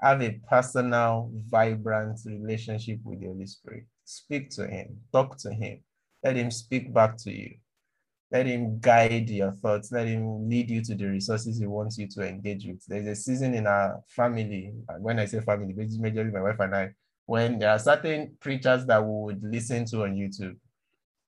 [0.00, 3.84] Have a personal, vibrant relationship with the Holy Spirit.
[4.04, 5.84] Speak to him, talk to him,
[6.24, 7.54] let him speak back to you.
[8.32, 9.92] Let him guide your thoughts.
[9.92, 12.82] Let him lead you to the resources he wants you to engage with.
[12.88, 16.94] There's a season in our family, when I say family, majorly my wife and I,
[17.26, 20.56] when there are certain preachers that we would listen to on YouTube.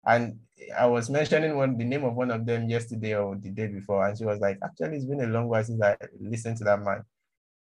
[0.06, 0.38] And
[0.78, 4.06] I was mentioning one the name of one of them yesterday or the day before,
[4.06, 6.82] and she was like, actually, it's been a long while since I listened to that
[6.82, 7.04] man.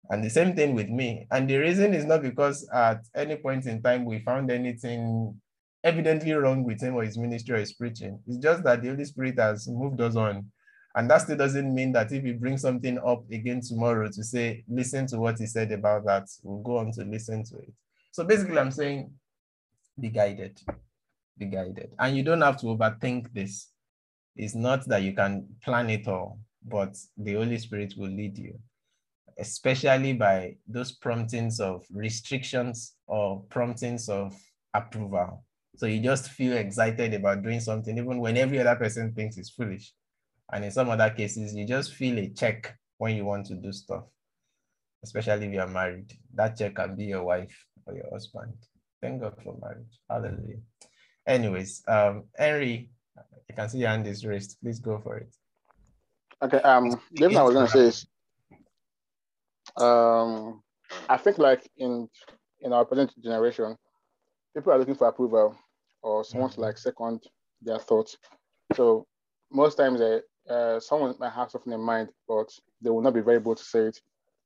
[0.09, 1.27] And the same thing with me.
[1.31, 5.39] And the reason is not because at any point in time we found anything
[5.83, 8.19] evidently wrong with him or his ministry or his preaching.
[8.27, 10.51] It's just that the Holy Spirit has moved us on.
[10.95, 14.63] And that still doesn't mean that if we bring something up again tomorrow to say,
[14.67, 17.73] listen to what he said about that, we'll go on to listen to it.
[18.11, 19.11] So basically, I'm saying
[19.99, 20.59] be guided,
[21.37, 21.91] be guided.
[21.97, 23.69] And you don't have to overthink this.
[24.35, 28.59] It's not that you can plan it all, but the Holy Spirit will lead you,
[29.37, 34.35] especially by those promptings of restrictions or promptings of
[34.73, 35.43] approval.
[35.77, 39.49] So you just feel excited about doing something, even when every other person thinks it's
[39.49, 39.93] foolish.
[40.51, 43.71] And in some other cases, you just feel a check when you want to do
[43.71, 44.03] stuff,
[45.03, 46.11] especially if you're married.
[46.33, 48.53] That check can be your wife or your husband.
[49.01, 49.99] Thank God for marriage.
[50.09, 50.59] Hallelujah.
[51.27, 54.57] Anyways, um, Henry, I can see your hand is raised.
[54.61, 55.33] Please go for it.
[56.41, 56.57] Okay.
[56.61, 58.07] Um, the thing I was gonna say is,
[59.77, 60.61] um,
[61.07, 62.09] I think like in
[62.61, 63.75] in our present generation,
[64.55, 65.55] people are looking for approval
[66.01, 67.23] or someone to like second
[67.61, 68.17] their thoughts.
[68.75, 69.05] So
[69.51, 72.49] most times, uh, uh, someone might have something in mind, but
[72.81, 73.99] they will not be very able to say it.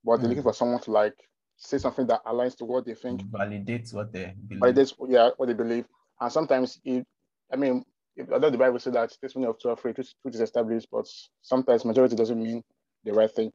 [0.03, 0.29] But they're mm.
[0.29, 1.15] looking for someone to like
[1.57, 3.21] say something that aligns to what they think.
[3.23, 4.61] Validates what they believe.
[4.61, 5.85] Validates, yeah, what they believe.
[6.19, 7.05] And sometimes, it,
[7.51, 7.83] I mean,
[8.15, 11.05] if, although the Bible says that testimony of two or three, which is established, but
[11.41, 12.63] sometimes majority doesn't mean
[13.03, 13.51] the right thing.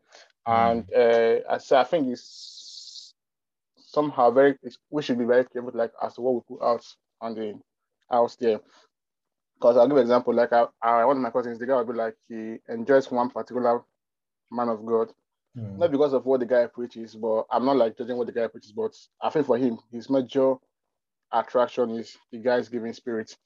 [0.46, 0.70] Mm.
[0.70, 3.14] And uh, so I think it's
[3.76, 4.56] somehow very,
[4.90, 6.84] we should be very careful, like as to what we put out
[7.20, 7.54] on the
[8.10, 8.60] house there.
[9.56, 11.86] Because I'll give an example, like I, I, one of my cousins, the guy would
[11.86, 13.82] be like, he enjoys one particular
[14.50, 15.12] man of God
[15.56, 15.78] Mm.
[15.78, 18.46] Not because of what the guy preaches, but I'm not like judging what the guy
[18.46, 20.54] preaches, but I think for him, his major
[21.32, 23.36] attraction is the guy's giving spirit.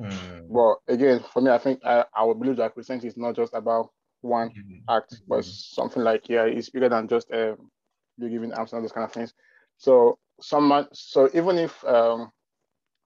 [0.00, 0.48] Mm.
[0.48, 3.52] But again, for me, I think I, I would believe that Christianity is not just
[3.54, 3.90] about
[4.22, 4.82] one mm.
[4.88, 5.44] act, but mm.
[5.44, 7.70] something like, yeah, it's bigger than just um,
[8.16, 9.34] you giving arms and those kind of things.
[9.76, 12.32] So someone, so even if, um,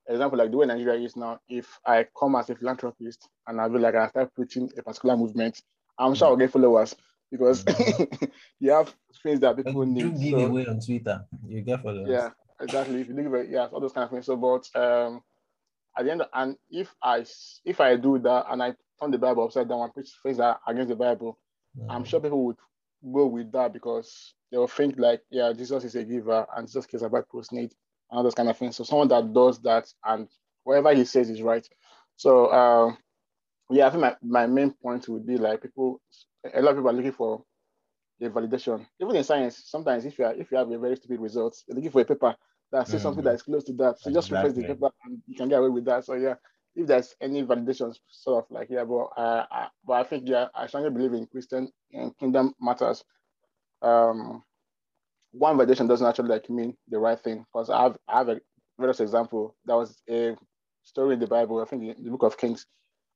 [0.08, 3.68] example, like the way Nigeria is now, if I come as a philanthropist and I
[3.68, 5.60] be like, I start preaching a particular movement,
[5.98, 6.94] I'm sure I'll get followers
[7.30, 8.24] because mm-hmm.
[8.60, 10.02] you have things that people need.
[10.02, 12.08] You give so, away on Twitter, you get followers.
[12.08, 12.30] Yeah,
[12.60, 13.00] exactly.
[13.00, 14.26] If you give away, yeah, all those kind of things.
[14.26, 15.22] So, but um,
[15.96, 17.24] at the end, of, and if I
[17.64, 20.60] if I do that and I turn the Bible upside down and preach things that
[20.66, 21.38] against the Bible,
[21.78, 21.90] mm-hmm.
[21.90, 22.56] I'm sure people would
[23.12, 26.86] go with that because they will think like, yeah, Jesus is a giver and Jesus
[26.86, 27.74] cares about post need
[28.10, 28.76] and all those kind of things.
[28.76, 30.28] So someone that does that and
[30.64, 31.66] whatever he says is right.
[32.16, 32.98] So um,
[33.70, 36.00] yeah, I think my, my main point would be like people
[36.54, 37.42] a lot of people are looking for
[38.20, 38.86] a validation.
[39.00, 41.76] Even in science, sometimes if you are, if you have a very stupid result, you're
[41.76, 42.34] looking for a paper
[42.72, 43.02] that says mm-hmm.
[43.02, 43.98] something that is close to that.
[44.00, 44.12] So exactly.
[44.12, 46.04] just replace the paper and you can get away with that.
[46.04, 46.34] So yeah,
[46.74, 50.46] if there's any validation, sort of like yeah, but uh, I, but I think yeah,
[50.54, 53.04] I strongly believe in Christian and kingdom matters.
[53.82, 54.42] Um,
[55.32, 58.40] one validation doesn't actually like mean the right thing because I have I have a
[58.78, 59.56] various example.
[59.66, 60.36] That was a
[60.82, 62.66] story in the Bible, I think in the book of Kings,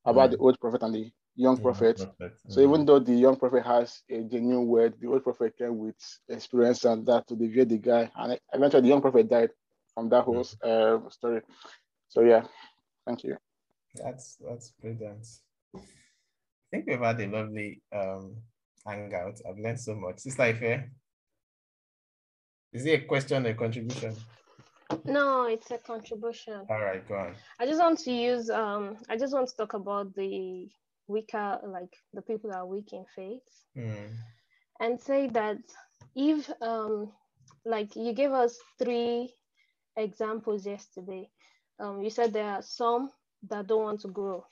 [0.05, 1.97] about the old prophet and the young prophet.
[1.97, 2.37] prophet.
[2.47, 5.95] So even though the young prophet has a genuine word, the old prophet came with
[6.29, 8.11] experience and that to deviate the guy.
[8.15, 9.49] And eventually the young prophet died
[9.93, 11.41] from that whole uh, story.
[12.09, 12.43] So yeah,
[13.05, 13.37] thank you.
[13.95, 15.25] That's that's brilliant.
[15.75, 15.79] I
[16.71, 18.37] think we've had a lovely um,
[18.85, 19.39] hangout.
[19.47, 20.19] I've learned so much.
[20.19, 20.83] Sister Ife,
[22.73, 24.15] is it a question or a contribution?
[25.05, 26.65] No, it's a contribution.
[26.69, 27.35] All right, go on.
[27.59, 30.69] I just want to use um I just want to talk about the
[31.07, 33.41] weaker, like the people that are weak in faith,
[33.77, 34.09] mm.
[34.79, 35.57] and say that
[36.15, 37.11] if, um,
[37.65, 39.33] like you gave us three
[39.97, 41.29] examples yesterday,
[41.79, 43.11] um, you said there are some
[43.49, 44.45] that don't want to grow,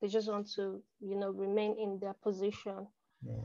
[0.00, 2.86] they just want to, you know, remain in their position,
[3.26, 3.44] mm.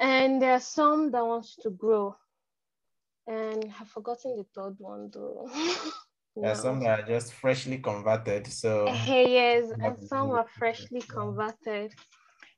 [0.00, 2.16] and there are some that wants to grow.
[3.26, 5.48] And I've forgotten the third one though.
[6.36, 8.46] Yeah, some are just freshly converted.
[8.46, 11.92] So hey, yes, and some are freshly converted.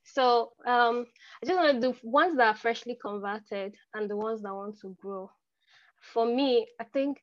[0.05, 1.07] So um,
[1.43, 4.79] I just want to do ones that are freshly converted and the ones that want
[4.81, 5.31] to grow.
[6.01, 7.23] For me, I think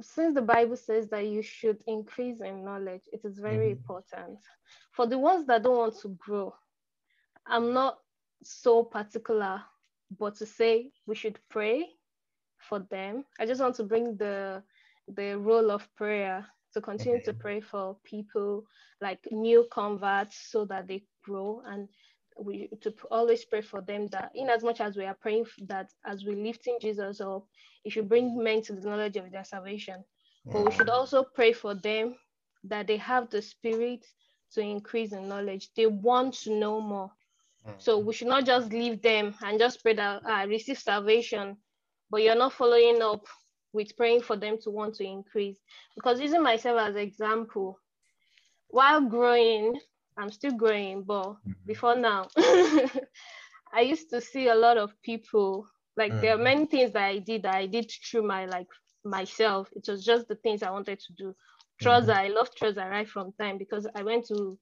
[0.00, 3.78] since the Bible says that you should increase in knowledge, it is very mm-hmm.
[3.78, 4.38] important.
[4.92, 6.54] For the ones that don't want to grow,
[7.46, 7.98] I'm not
[8.44, 9.62] so particular,
[10.18, 11.86] but to say we should pray
[12.68, 13.24] for them.
[13.38, 14.62] I just want to bring the
[15.08, 18.64] the role of prayer to continue to pray for people
[19.00, 21.62] like new converts so that they grow.
[21.66, 21.88] And
[22.38, 25.90] we to always pray for them that in as much as we are praying that
[26.06, 27.44] as we lifting jesus up
[27.84, 30.04] it should bring men to the knowledge of their salvation.
[30.46, 32.16] But we should also pray for them
[32.64, 34.06] that they have the spirit
[34.52, 35.70] to increase in knowledge.
[35.76, 37.10] They want to know more.
[37.78, 41.56] So we should not just leave them and just pray that I ah, receive salvation
[42.12, 43.26] but you're not following up
[43.72, 45.56] with praying for them to want to increase.
[45.96, 47.80] Because using myself as an example,
[48.68, 49.80] while growing,
[50.18, 51.52] I'm still growing, but mm-hmm.
[51.66, 52.28] before now,
[53.74, 55.66] I used to see a lot of people.
[55.96, 56.20] Like mm.
[56.20, 56.44] there are mm-hmm.
[56.44, 58.68] many things that I did that I did through my like
[59.04, 59.68] myself.
[59.74, 61.34] It was just the things I wanted to do.
[61.80, 62.16] Trouser, mm.
[62.16, 64.58] I love trouser right from time because I went to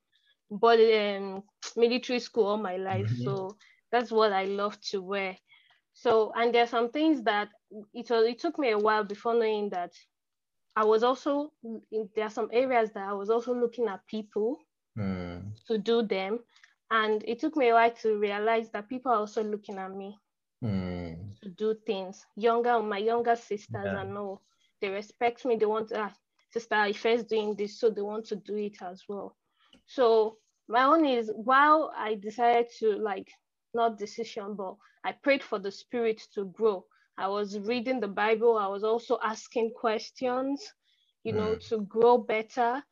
[0.53, 1.43] body um,
[1.77, 3.11] military school all my life.
[3.11, 3.25] Mm-hmm.
[3.25, 3.57] So
[3.91, 5.37] that's what I love to wear.
[6.01, 7.51] So, and there are some things that
[7.93, 9.93] it was, it took me a while before knowing that
[10.75, 11.53] I was also,
[12.17, 14.57] there are some areas that I was also looking at people
[14.99, 15.43] mm.
[15.67, 16.39] to do them.
[16.91, 20.17] And it took me a while to realize that people are also looking at me
[20.65, 21.19] mm.
[21.43, 22.25] to do things.
[22.35, 24.01] Younger, my younger sisters yeah.
[24.01, 24.41] and all,
[24.81, 25.57] they respect me.
[25.57, 26.15] They want to, ah,
[26.51, 29.37] sister, I first doing this, so they want to do it as well.
[29.85, 33.31] So my own is while I decided to like
[33.75, 34.75] not decision, but
[35.05, 36.85] I prayed for the spirit to grow.
[37.17, 38.57] I was reading the Bible.
[38.57, 40.73] I was also asking questions,
[41.25, 41.69] you know, mm.
[41.69, 42.83] to grow better.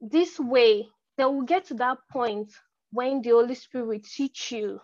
[0.00, 2.52] This way, they will get to that point
[2.92, 4.80] when the Holy Spirit will teach you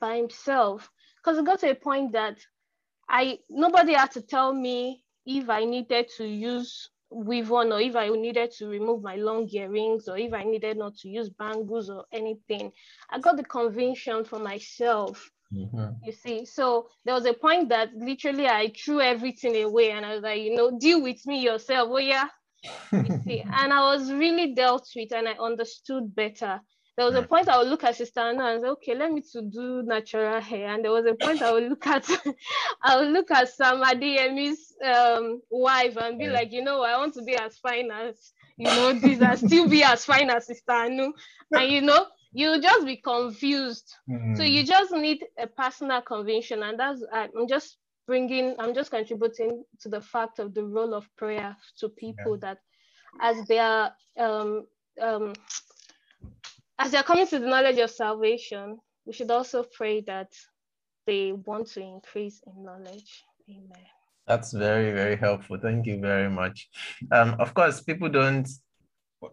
[0.00, 0.90] by himself.
[1.16, 2.38] Because it got to a point that
[3.08, 7.96] I nobody had to tell me if I needed to use weave on or if
[7.96, 11.90] I needed to remove my long earrings or if I needed not to use bangles
[11.90, 12.72] or anything.
[13.10, 15.30] I got the conviction for myself.
[15.52, 16.04] Mm-hmm.
[16.04, 20.14] You see, so there was a point that literally I threw everything away and I
[20.14, 21.88] was like, you know, deal with me yourself.
[21.90, 22.28] Oh, yeah.
[22.92, 26.60] you see, and I was really dealt with and I understood better
[27.00, 29.22] there was a point I would look at Sister Anna and say, okay, let me
[29.32, 30.68] to do natural hair.
[30.68, 32.06] And there was a point I would look at
[32.82, 37.14] I would look at Sam Adeyemi's um, wife and be like, you know, I want
[37.14, 40.72] to be as fine as you know this and still be as fine as Sister
[40.72, 41.14] Anu.
[41.52, 43.94] And you know, you just be confused.
[44.06, 44.34] Mm-hmm.
[44.34, 49.64] So you just need a personal conviction, and that's I'm just bringing, I'm just contributing
[49.80, 52.52] to the fact of the role of prayer to people yeah.
[52.52, 52.58] that
[53.22, 54.66] as they are um,
[55.00, 55.32] um,
[56.80, 60.32] as they're coming to the knowledge of salvation, we should also pray that
[61.06, 63.24] they want to increase in knowledge.
[63.48, 63.86] Amen.
[64.26, 65.58] That's very, very helpful.
[65.60, 66.68] Thank you very much.
[67.12, 68.48] Um, of course, people don't,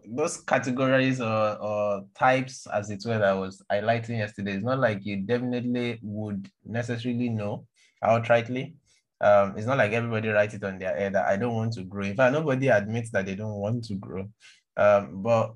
[0.06, 4.80] those categories or, or types, as it were, that I was highlighting yesterday, it's not
[4.80, 7.66] like you definitely would necessarily know
[8.04, 8.74] outrightly.
[9.22, 11.84] Um, it's not like everybody writes it on their head that I don't want to
[11.84, 12.04] grow.
[12.04, 14.28] In fact, nobody admits that they don't want to grow.
[14.76, 15.54] Um, but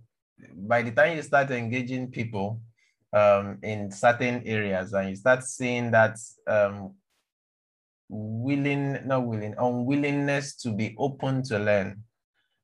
[0.54, 2.60] by the time you start engaging people
[3.12, 6.16] um, in certain areas and you start seeing that
[6.46, 6.94] um,
[8.08, 12.02] willing, not willing, unwillingness to be open to learn,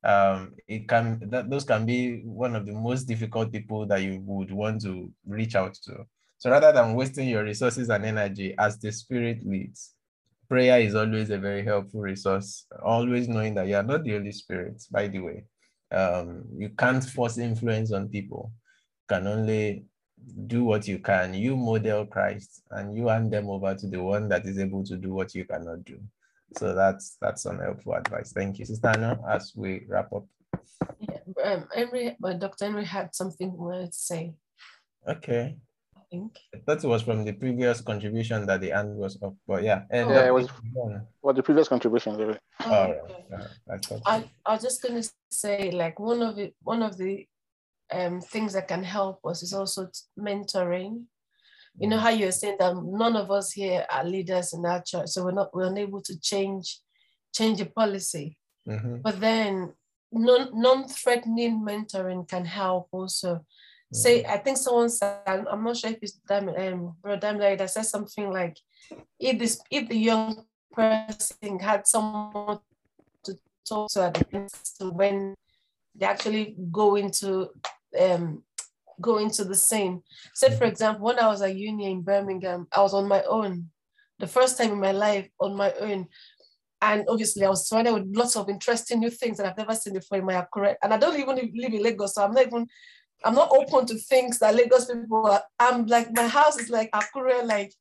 [0.04, 4.20] um, it can that those can be one of the most difficult people that you
[4.24, 6.06] would want to reach out to.
[6.38, 9.94] So rather than wasting your resources and energy as the spirit leads,
[10.48, 12.66] prayer is always a very helpful resource.
[12.82, 15.44] Always knowing that you are not the Holy Spirit, by the way.
[15.90, 18.52] Um, you can't force influence on people.
[19.02, 19.84] You can only
[20.46, 21.34] do what you can.
[21.34, 24.96] You model Christ and you hand them over to the one that is able to
[24.96, 25.98] do what you cannot do.
[26.56, 28.32] So that's that's some helpful advice.
[28.32, 30.26] Thank you, Sister Anna, as we wrap up.
[30.98, 32.66] Yeah, um, Henry, but Dr.
[32.66, 34.34] Henry had something more to say.
[35.06, 35.56] Okay.
[36.10, 36.38] I think.
[36.54, 39.82] I thought it was from the previous contribution that the hand was up, but yeah.
[39.90, 40.48] And yeah, it was
[41.22, 42.16] well, the previous contribution.
[42.16, 42.38] Really.
[42.64, 42.94] Oh, All
[43.66, 43.86] right.
[44.06, 47.26] I, I was just gonna say like one of it, one of the
[47.92, 51.04] um, things that can help us is also mentoring.
[51.80, 55.10] You know how you're saying that none of us here are leaders in our church,
[55.10, 56.80] so we're not we're unable to change
[57.32, 58.36] change a policy.
[58.66, 58.96] Mm-hmm.
[59.02, 59.72] But then
[60.10, 63.44] non non-threatening mentoring can help also.
[63.92, 67.86] Say, I think someone said, I'm not sure if it's Dam, um, Bro that said
[67.86, 68.58] something like,
[69.18, 72.58] if this if the young person had someone
[73.24, 73.34] to
[73.66, 74.50] talk to at the end
[74.94, 75.34] when
[75.94, 77.48] they actually go into
[77.98, 78.42] um,
[79.00, 80.02] go into the scene.
[80.34, 83.70] Say, for example, when I was at uni in Birmingham, I was on my own,
[84.18, 86.06] the first time in my life on my own.
[86.80, 89.94] And obviously, I was surrounded with lots of interesting new things that I've never seen
[89.94, 90.76] before in my career.
[90.82, 92.68] And I don't even live in Lagos, so I'm not even,
[93.24, 95.42] I'm not open to things that Lagos people are.
[95.58, 97.72] I'm like, my house is like Akure, like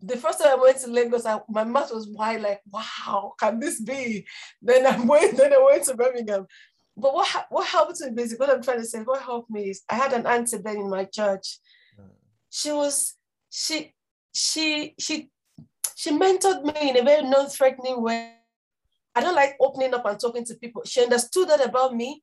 [0.00, 3.58] the first time I went to Lagos, I, my mouth was wide, like, wow, can
[3.58, 4.26] this be?
[4.62, 6.46] Then I went, then I went to Birmingham.
[6.96, 9.82] But what what helped me basically, what I'm trying to say, what helped me is
[9.88, 11.58] I had an auntie then in my church.
[12.50, 13.14] She was,
[13.50, 13.94] she,
[14.34, 15.30] she, she,
[15.94, 18.32] she mentored me in a very non-threatening way.
[19.14, 20.82] I don't like opening up and talking to people.
[20.86, 22.22] She understood that about me.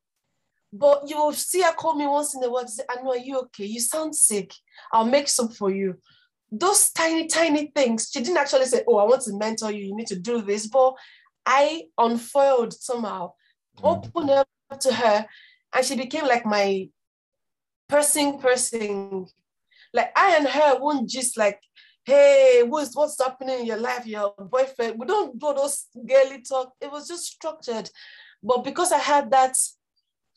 [0.78, 3.12] But you will see her call me once in a while to say, I know,
[3.12, 3.66] are you okay?
[3.66, 4.54] You sound sick.
[4.92, 5.96] I'll make some for you
[6.52, 8.10] those tiny, tiny things.
[8.12, 10.68] She didn't actually say, Oh, I want to mentor you, you need to do this.
[10.68, 10.94] But
[11.46, 13.34] I unfoiled somehow,
[13.78, 13.88] mm-hmm.
[13.88, 14.48] opened up
[14.80, 15.26] to her,
[15.74, 16.90] and she became like my
[17.88, 19.28] person, person.
[19.94, 21.60] Like I and her won't just like,
[22.04, 25.00] hey, what's what's happening in your life, your boyfriend?
[25.00, 26.74] We don't do those girly talk.
[26.82, 27.90] It was just structured.
[28.44, 29.56] But because I had that,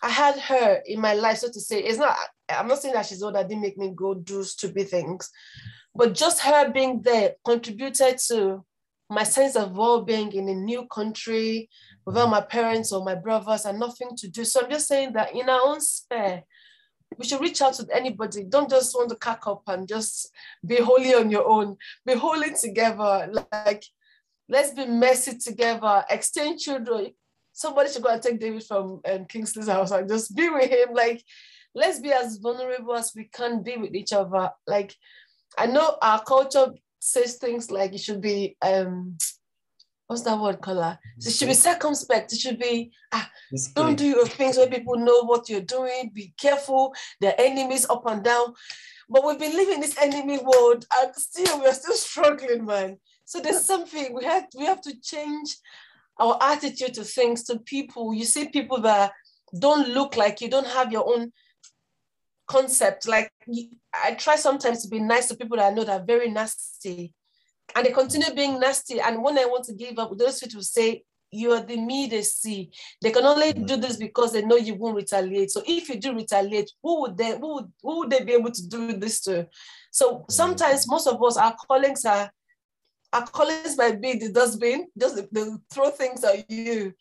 [0.02, 2.16] I had her in my life, so to say, it's not,
[2.48, 5.30] I'm not saying that she's old, that didn't make me go do stupid things.
[5.94, 8.64] But just her being there contributed to
[9.10, 11.68] my sense of well-being in a new country
[12.04, 14.44] without my parents or my brothers and nothing to do.
[14.44, 16.44] So I'm just saying that in our own spare,
[17.16, 18.44] we should reach out to anybody.
[18.44, 20.30] Don't just want to cack up and just
[20.64, 21.76] be holy on your own.
[22.04, 23.32] Be holy together.
[23.32, 23.82] Like,
[24.48, 26.04] let's be messy together.
[26.10, 27.12] Exchange children.
[27.58, 30.90] Somebody should go and take David from um, Kingsley's house and just be with him.
[30.94, 31.24] Like,
[31.74, 34.50] let's be as vulnerable as we can be with each other.
[34.64, 34.94] Like,
[35.58, 36.68] I know our culture
[37.00, 39.16] says things like it should be um
[40.06, 40.98] what's that word color?
[41.18, 42.32] It should be circumspect.
[42.32, 43.28] It should be ah,
[43.74, 46.12] don't do your things where people know what you're doing.
[46.14, 46.94] Be careful.
[47.20, 48.54] There are enemies up and down.
[49.10, 52.98] But we've been living this enemy world and still we're still struggling, man.
[53.24, 55.56] So there's something we have we have to change
[56.18, 58.12] our attitude to things, to people.
[58.12, 59.12] You see people that
[59.58, 61.32] don't look like you, don't have your own
[62.46, 63.06] concept.
[63.06, 63.30] Like
[63.94, 67.14] I try sometimes to be nice to people that I know that are very nasty,
[67.74, 69.00] and they continue being nasty.
[69.00, 72.22] And when I want to give up, those people say, "You are the me they
[72.22, 72.70] see."
[73.00, 75.50] They can only do this because they know you won't retaliate.
[75.50, 77.38] So if you do retaliate, who would they?
[77.38, 79.46] Who would, who would they be able to do this to?
[79.90, 82.32] So sometimes most of us, our callings are.
[83.12, 86.94] Our colleagues might be the dustbin, just they throw things at you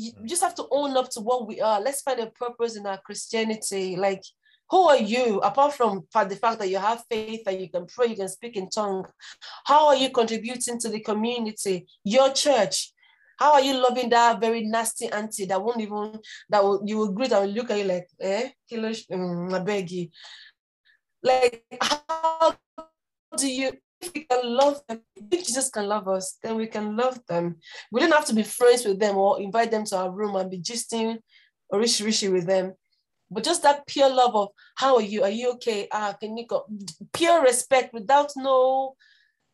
[0.00, 1.80] you just have to own up to what we are.
[1.80, 3.96] Let's find a purpose in our Christianity.
[3.96, 4.22] Like
[4.70, 8.08] who are you, apart from the fact that you have faith and you can pray,
[8.08, 9.04] you can speak in tongue?
[9.64, 12.92] How are you contributing to the community, your church?
[13.38, 16.18] How are you loving that very nasty auntie that won't even,
[16.50, 18.50] that will, you will greet and look at you like, eh,
[19.12, 20.08] um, I beg you.
[21.22, 22.56] Like, how
[23.36, 26.96] do you, if we can love them, if Jesus can love us, then we can
[26.96, 27.56] love them.
[27.90, 30.50] We don't have to be friends with them or invite them to our room and
[30.50, 31.18] be gisting
[31.70, 32.74] or rishi rishi with them
[33.30, 35.22] but just that pure love of how are you?
[35.22, 35.88] Are you okay?
[35.92, 36.66] Ah, can you go?
[37.12, 38.94] Pure respect without no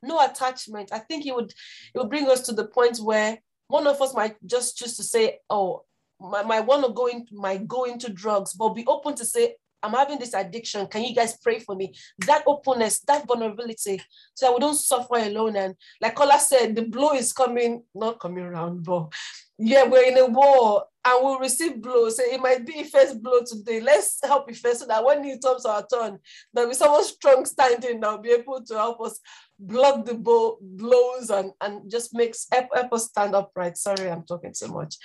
[0.02, 0.92] no attachment.
[0.92, 1.50] I think it would
[1.94, 3.38] it would bring us to the point where
[3.68, 5.84] one of us might just choose to say, oh,
[6.20, 9.56] my, my want to go into might go into drugs, but be open to say,
[9.84, 10.86] I'm having this addiction.
[10.86, 11.94] Can you guys pray for me?
[12.26, 14.00] That openness, that vulnerability,
[14.34, 15.56] so that we don't suffer alone.
[15.56, 19.12] And like Kola said, the blow is coming, not coming around, but
[19.58, 22.16] yeah, we're in a war and we'll receive blows.
[22.16, 23.80] So it might be first blow today.
[23.80, 26.18] Let's help first so that when it comes our turn,
[26.52, 29.20] there'll be someone strong standing that'll be able to help us
[29.58, 33.76] block the blow, blows and, and just makes help, help us stand upright.
[33.76, 34.96] Sorry, I'm talking too much.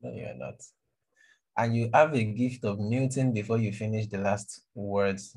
[0.00, 0.54] No, you're not.
[1.58, 5.36] And you have a gift of muting before you finish the last words.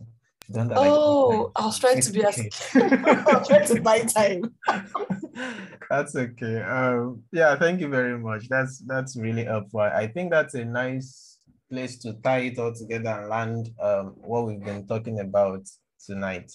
[0.52, 2.40] Don't oh, like, I was trying to be as
[2.76, 4.54] I was trying to buy time.
[5.90, 6.62] that's okay.
[6.62, 8.50] Um, yeah, thank you very much.
[8.50, 9.80] That's that's really helpful.
[9.80, 11.40] I think that's a nice
[11.70, 15.62] place to tie it all together and land um, what we've been talking about
[16.06, 16.52] tonight.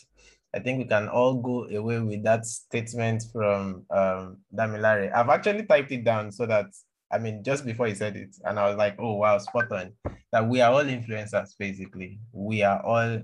[0.54, 5.12] I think we can all go away with that statement from um, Damilare.
[5.14, 6.66] I've actually typed it down so that,
[7.12, 9.92] I mean, just before he said it, and I was like, oh, wow, spot on.
[10.32, 12.18] That we are all influencers, basically.
[12.32, 13.22] We are all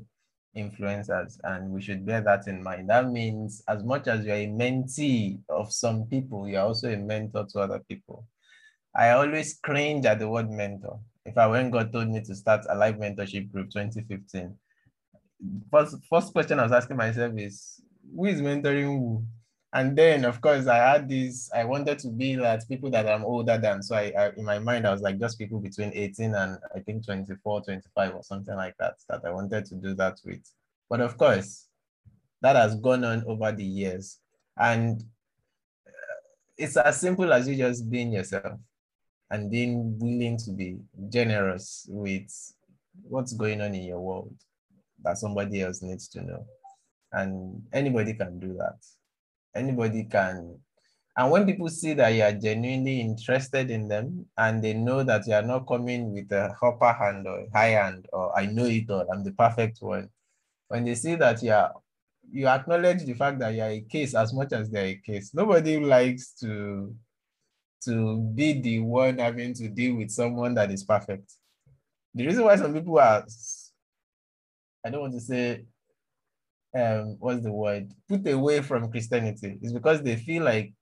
[0.57, 4.47] influencers and we should bear that in mind that means as much as you're a
[4.47, 8.27] mentee of some people you're also a mentor to other people
[8.95, 12.61] i always cringe at the word mentor if i when god told me to start
[12.69, 14.55] a live mentorship group 2015
[15.71, 17.81] first first question i was asking myself is
[18.15, 19.25] who is mentoring who
[19.75, 23.25] and then of course I had this, I wanted to be like people that I'm
[23.25, 23.83] older than.
[23.83, 26.81] So I, I, in my mind, I was like just people between 18 and I
[26.81, 30.43] think 24, 25 or something like that, that I wanted to do that with.
[30.91, 31.69] But of course,
[32.43, 34.19] that has gone on over the years.
[34.59, 35.01] And
[35.87, 36.21] uh,
[36.59, 38.59] it's as simple as you just being yourself
[39.31, 42.31] and being willing to be generous with
[43.05, 44.35] what's going on in your world
[45.03, 46.45] that somebody else needs to know.
[47.13, 48.77] And anybody can do that
[49.55, 50.59] anybody can.
[51.17, 55.27] And when people see that you are genuinely interested in them and they know that
[55.27, 58.91] you are not coming with a upper hand or high hand or I know it
[58.91, 60.09] all, I'm the perfect one.
[60.69, 61.73] When they see that you are
[62.31, 65.35] you acknowledge the fact that you're a case as much as they're a case.
[65.35, 66.95] Nobody likes to
[67.85, 71.31] to be the one having to deal with someone that is perfect.
[72.15, 73.27] The reason why some people are,
[74.85, 75.65] I don't want to say
[76.75, 77.93] um what's the word?
[78.09, 79.59] Put away from christianity.
[79.63, 80.73] Is because they feel like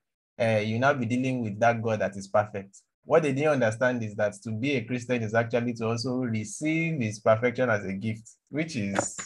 [0.41, 2.79] uh, you now be dealing with that god that is perfect.
[3.05, 7.01] What they didn't understand is that to be a christian is actually to also receive
[7.01, 9.17] his perfection as a gift which is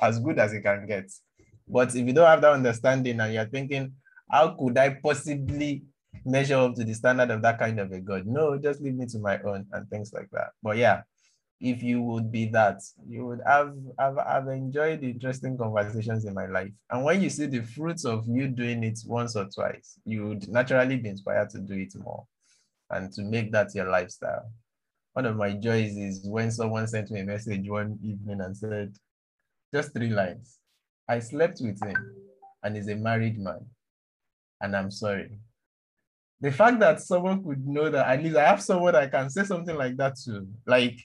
[0.00, 1.10] as good as it can get.
[1.66, 3.92] But if you don't have that understanding and you're thinking
[4.30, 5.82] how could i possibly
[6.24, 8.26] measure up to the standard of that kind of a god?
[8.26, 10.50] No just leave me to my own and things like that.
[10.62, 11.02] But yeah
[11.62, 16.46] if you would be that, you would have, have, have enjoyed interesting conversations in my
[16.46, 16.72] life.
[16.90, 20.48] And when you see the fruits of you doing it once or twice, you would
[20.48, 22.26] naturally be inspired to do it more
[22.90, 24.50] and to make that your lifestyle.
[25.12, 28.96] One of my joys is when someone sent me a message one evening and said,
[29.72, 30.58] just three lines.
[31.08, 31.96] I slept with him
[32.64, 33.66] and he's a married man
[34.60, 35.38] and I'm sorry.
[36.40, 39.44] The fact that someone could know that at least I have someone I can say
[39.44, 40.98] something like that to, like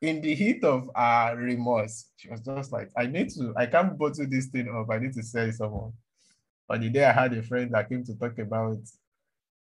[0.00, 3.98] in the heat of our remorse, she was just like, I need to, I can't
[3.98, 4.90] bottle this thing up.
[4.90, 5.92] I need to say someone.
[6.70, 8.78] On the day I had a friend that came to talk about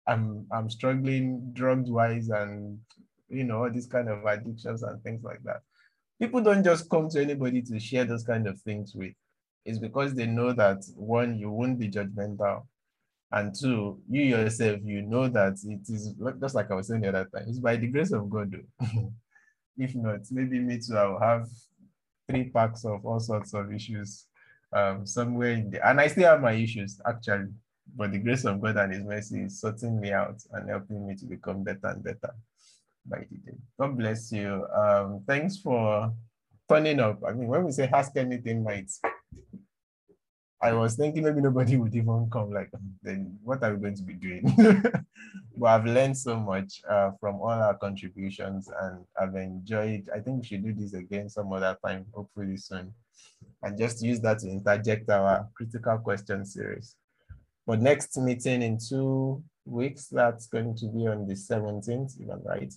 [0.08, 2.80] I'm I'm struggling drugs wise and
[3.32, 5.62] you know, all these kind of addictions and things like that.
[6.20, 9.14] People don't just come to anybody to share those kind of things with.
[9.66, 12.66] It's because they know that one, you won't be judgmental.
[13.32, 17.10] And two, you yourself, you know that it is just like I was saying the
[17.10, 18.54] other time, it's by the grace of God.
[19.78, 21.48] If not, maybe me too, I'll have
[22.30, 24.26] three packs of all sorts of issues
[24.74, 25.86] um, somewhere in there.
[25.86, 27.48] And I still have my issues, actually.
[27.96, 31.16] But the grace of God and His mercy is sorting me out and helping me
[31.16, 32.34] to become better and better
[33.06, 33.58] by the day.
[33.80, 34.66] God bless you.
[34.74, 36.14] Um, thanks for
[36.70, 37.20] turning up.
[37.28, 39.02] I mean, when we say ask anything, mates,
[40.62, 42.52] I was thinking maybe nobody would even come.
[42.52, 42.70] Like,
[43.02, 44.44] then what are we going to be doing?
[45.58, 50.10] but I've learned so much uh, from all our contributions, and I've enjoyed.
[50.14, 52.94] I think we should do this again some other time, hopefully soon,
[53.64, 56.96] and just use that to interject our critical question series.
[57.66, 62.44] But next meeting in two weeks, that's going to be on the 17th, if I'm
[62.44, 62.74] right.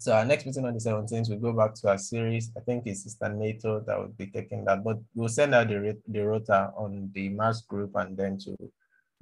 [0.00, 2.52] So our next meeting on the 17th, we go back to our series.
[2.56, 5.98] I think it's Sister NATO that will be taking that, but we'll send out the,
[6.06, 8.56] the rota on the mass group and then to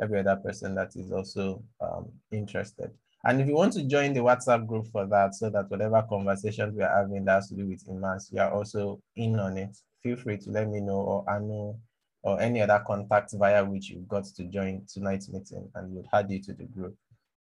[0.03, 2.91] every other person that is also um, interested.
[3.25, 6.77] And if you want to join the WhatsApp group for that, so that whatever conversations
[6.77, 9.75] we are having that has to do with Immerse, you are also in on it,
[10.03, 11.81] feel free to let me know or know
[12.23, 16.31] or any other contact via which you got to join tonight's meeting and we'll add
[16.31, 16.95] you to the group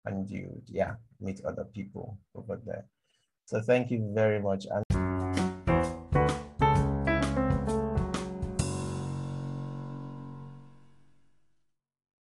[0.05, 2.85] and you, yeah, meet other people over there.
[3.47, 4.67] So thank you very much.
[4.71, 4.84] And